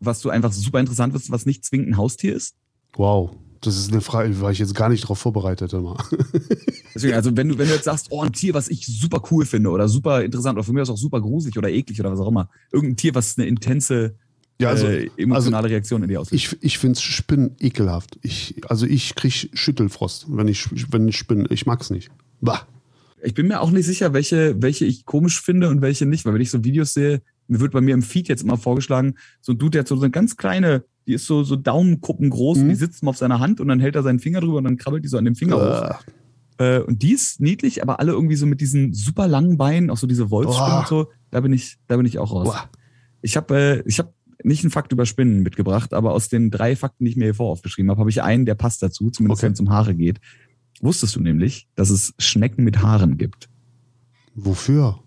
[0.00, 2.56] was du einfach super interessant findest, was nicht zwingend ein Haustier ist?
[2.94, 3.36] Wow.
[3.64, 5.96] Das ist eine Frage, war ich jetzt gar nicht darauf vorbereitet immer.
[6.94, 9.46] Deswegen, also wenn du, wenn du jetzt sagst, oh, ein Tier, was ich super cool
[9.46, 12.20] finde oder super interessant oder für mich ist auch super gruselig oder eklig oder was
[12.20, 12.48] auch immer.
[12.72, 14.14] Irgendein Tier, was eine intense
[14.60, 16.44] Ja, also, äh, emotionale Reaktion in dir auslöst.
[16.52, 18.18] ich, ich finde Spinnen ekelhaft.
[18.22, 21.46] Ich, also ich kriege Schüttelfrost, wenn ich, wenn ich spinne.
[21.50, 22.10] Ich mag's nicht.
[22.40, 22.66] Bah.
[23.22, 26.34] Ich bin mir auch nicht sicher, welche, welche ich komisch finde und welche nicht, weil
[26.34, 29.52] wenn ich so Videos sehe, mir wird bei mir im Feed jetzt immer vorgeschlagen, so
[29.52, 32.68] ein Dude, der hat so eine ganz kleine, die ist so, so Daumenkuppen groß, Mhm.
[32.70, 34.76] die sitzt mal auf seiner Hand und dann hält er seinen Finger drüber und dann
[34.76, 35.90] krabbelt die so an dem Finger hoch.
[35.90, 35.94] Äh,
[36.56, 39.96] Äh, und die ist niedlich, aber alle irgendwie so mit diesen super langen Beinen, auch
[39.96, 42.46] so diese Wolfsspinnen und so, da bin ich, da bin ich auch raus.
[42.46, 42.70] boah.
[43.22, 44.14] Ich habe äh, ich hab
[44.44, 47.34] nicht einen Fakt über Spinnen mitgebracht, aber aus den drei Fakten, die ich mir hier
[47.34, 49.46] voraufgeschrieben habe, habe ich einen, der passt dazu, zumindest Okay.
[49.48, 50.20] wenn es um Haare geht.
[50.80, 53.48] Wusstest du nämlich, dass es Schnecken mit Haaren gibt?
[54.34, 55.00] Wofür?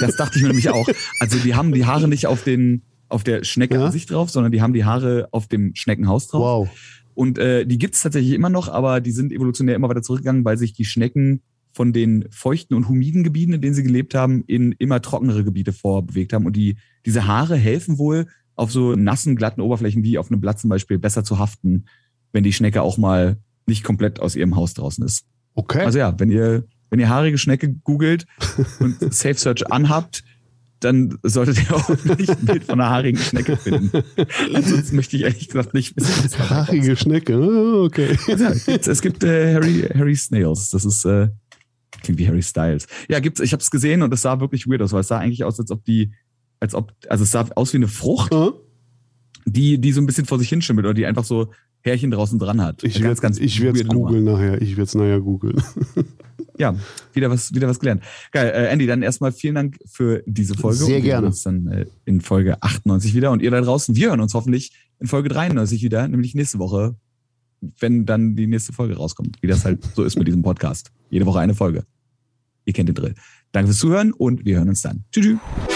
[0.00, 0.88] Das dachte ich mir nämlich auch.
[1.20, 3.86] Also die haben die Haare nicht auf den auf der Schnecke Ja.
[3.86, 6.68] an sich drauf, sondern die haben die Haare auf dem Schneckenhaus drauf.
[6.68, 6.68] Wow.
[7.14, 10.58] Und äh, die gibt's tatsächlich immer noch, aber die sind evolutionär immer weiter zurückgegangen, weil
[10.58, 11.40] sich die Schnecken
[11.72, 15.72] von den feuchten und humiden Gebieten, in denen sie gelebt haben, in immer trockenere Gebiete
[15.72, 16.46] vorbewegt haben.
[16.46, 20.58] Und die, diese Haare helfen wohl auf so nassen, glatten Oberflächen wie auf einem Blatt
[20.58, 21.84] zum Beispiel besser zu haften,
[22.32, 25.26] wenn die Schnecke auch mal nicht komplett aus ihrem Haus draußen ist.
[25.54, 25.82] Okay.
[25.82, 28.26] Also ja, wenn ihr, wenn ihr haarige Schnecke googelt
[28.80, 30.24] und Safe Search anhabt,
[30.80, 33.90] dann solltet ihr auch nicht ein Bild von einer haarigen Schnecke finden.
[34.52, 37.34] Ansonsten möchte ich ehrlich gesagt nicht wissen, Haarige Schnecke.
[37.34, 38.16] Ah, okay.
[38.26, 40.70] ja, es gibt, äh, Harry, Harry Snails.
[40.70, 41.28] Das ist äh,
[42.02, 42.86] klingt wie Harry Styles.
[43.08, 43.40] Ja, gibt's.
[43.40, 45.58] Ich habe es gesehen und es sah wirklich weird aus, weil es sah eigentlich aus,
[45.58, 46.12] als ob die,
[46.60, 48.52] als ob, also es sah aus wie eine Frucht, Ah,
[49.44, 51.52] die, die so ein bisschen vor sich hinschimmelt oder die einfach so
[51.86, 52.82] Härchen draußen dran hat.
[52.84, 54.08] Ich werde ich werd's weirde Nummer.
[54.08, 54.60] googeln nachher.
[54.60, 55.62] Ich werde es nachher googeln.
[56.58, 56.74] Ja,
[57.12, 58.02] wieder was, wieder was gelernt.
[58.32, 60.78] Geil, äh, Andy, dann erstmal vielen Dank für diese Folge.
[60.78, 61.14] Sehr und wir gerne.
[61.16, 64.34] hören uns dann äh, in Folge 98 wieder und ihr da draußen, wir hören uns
[64.34, 66.96] hoffentlich in Folge 93 wieder, nämlich nächste Woche,
[67.78, 70.90] wenn dann die nächste Folge rauskommt, wie das halt so ist mit diesem Podcast.
[71.10, 71.84] Jede Woche eine Folge.
[72.64, 73.14] Ihr kennt den Drill.
[73.52, 75.04] Danke fürs Zuhören und wir hören uns dann.
[75.12, 75.24] Tschüss.
[75.26, 75.75] tschüss.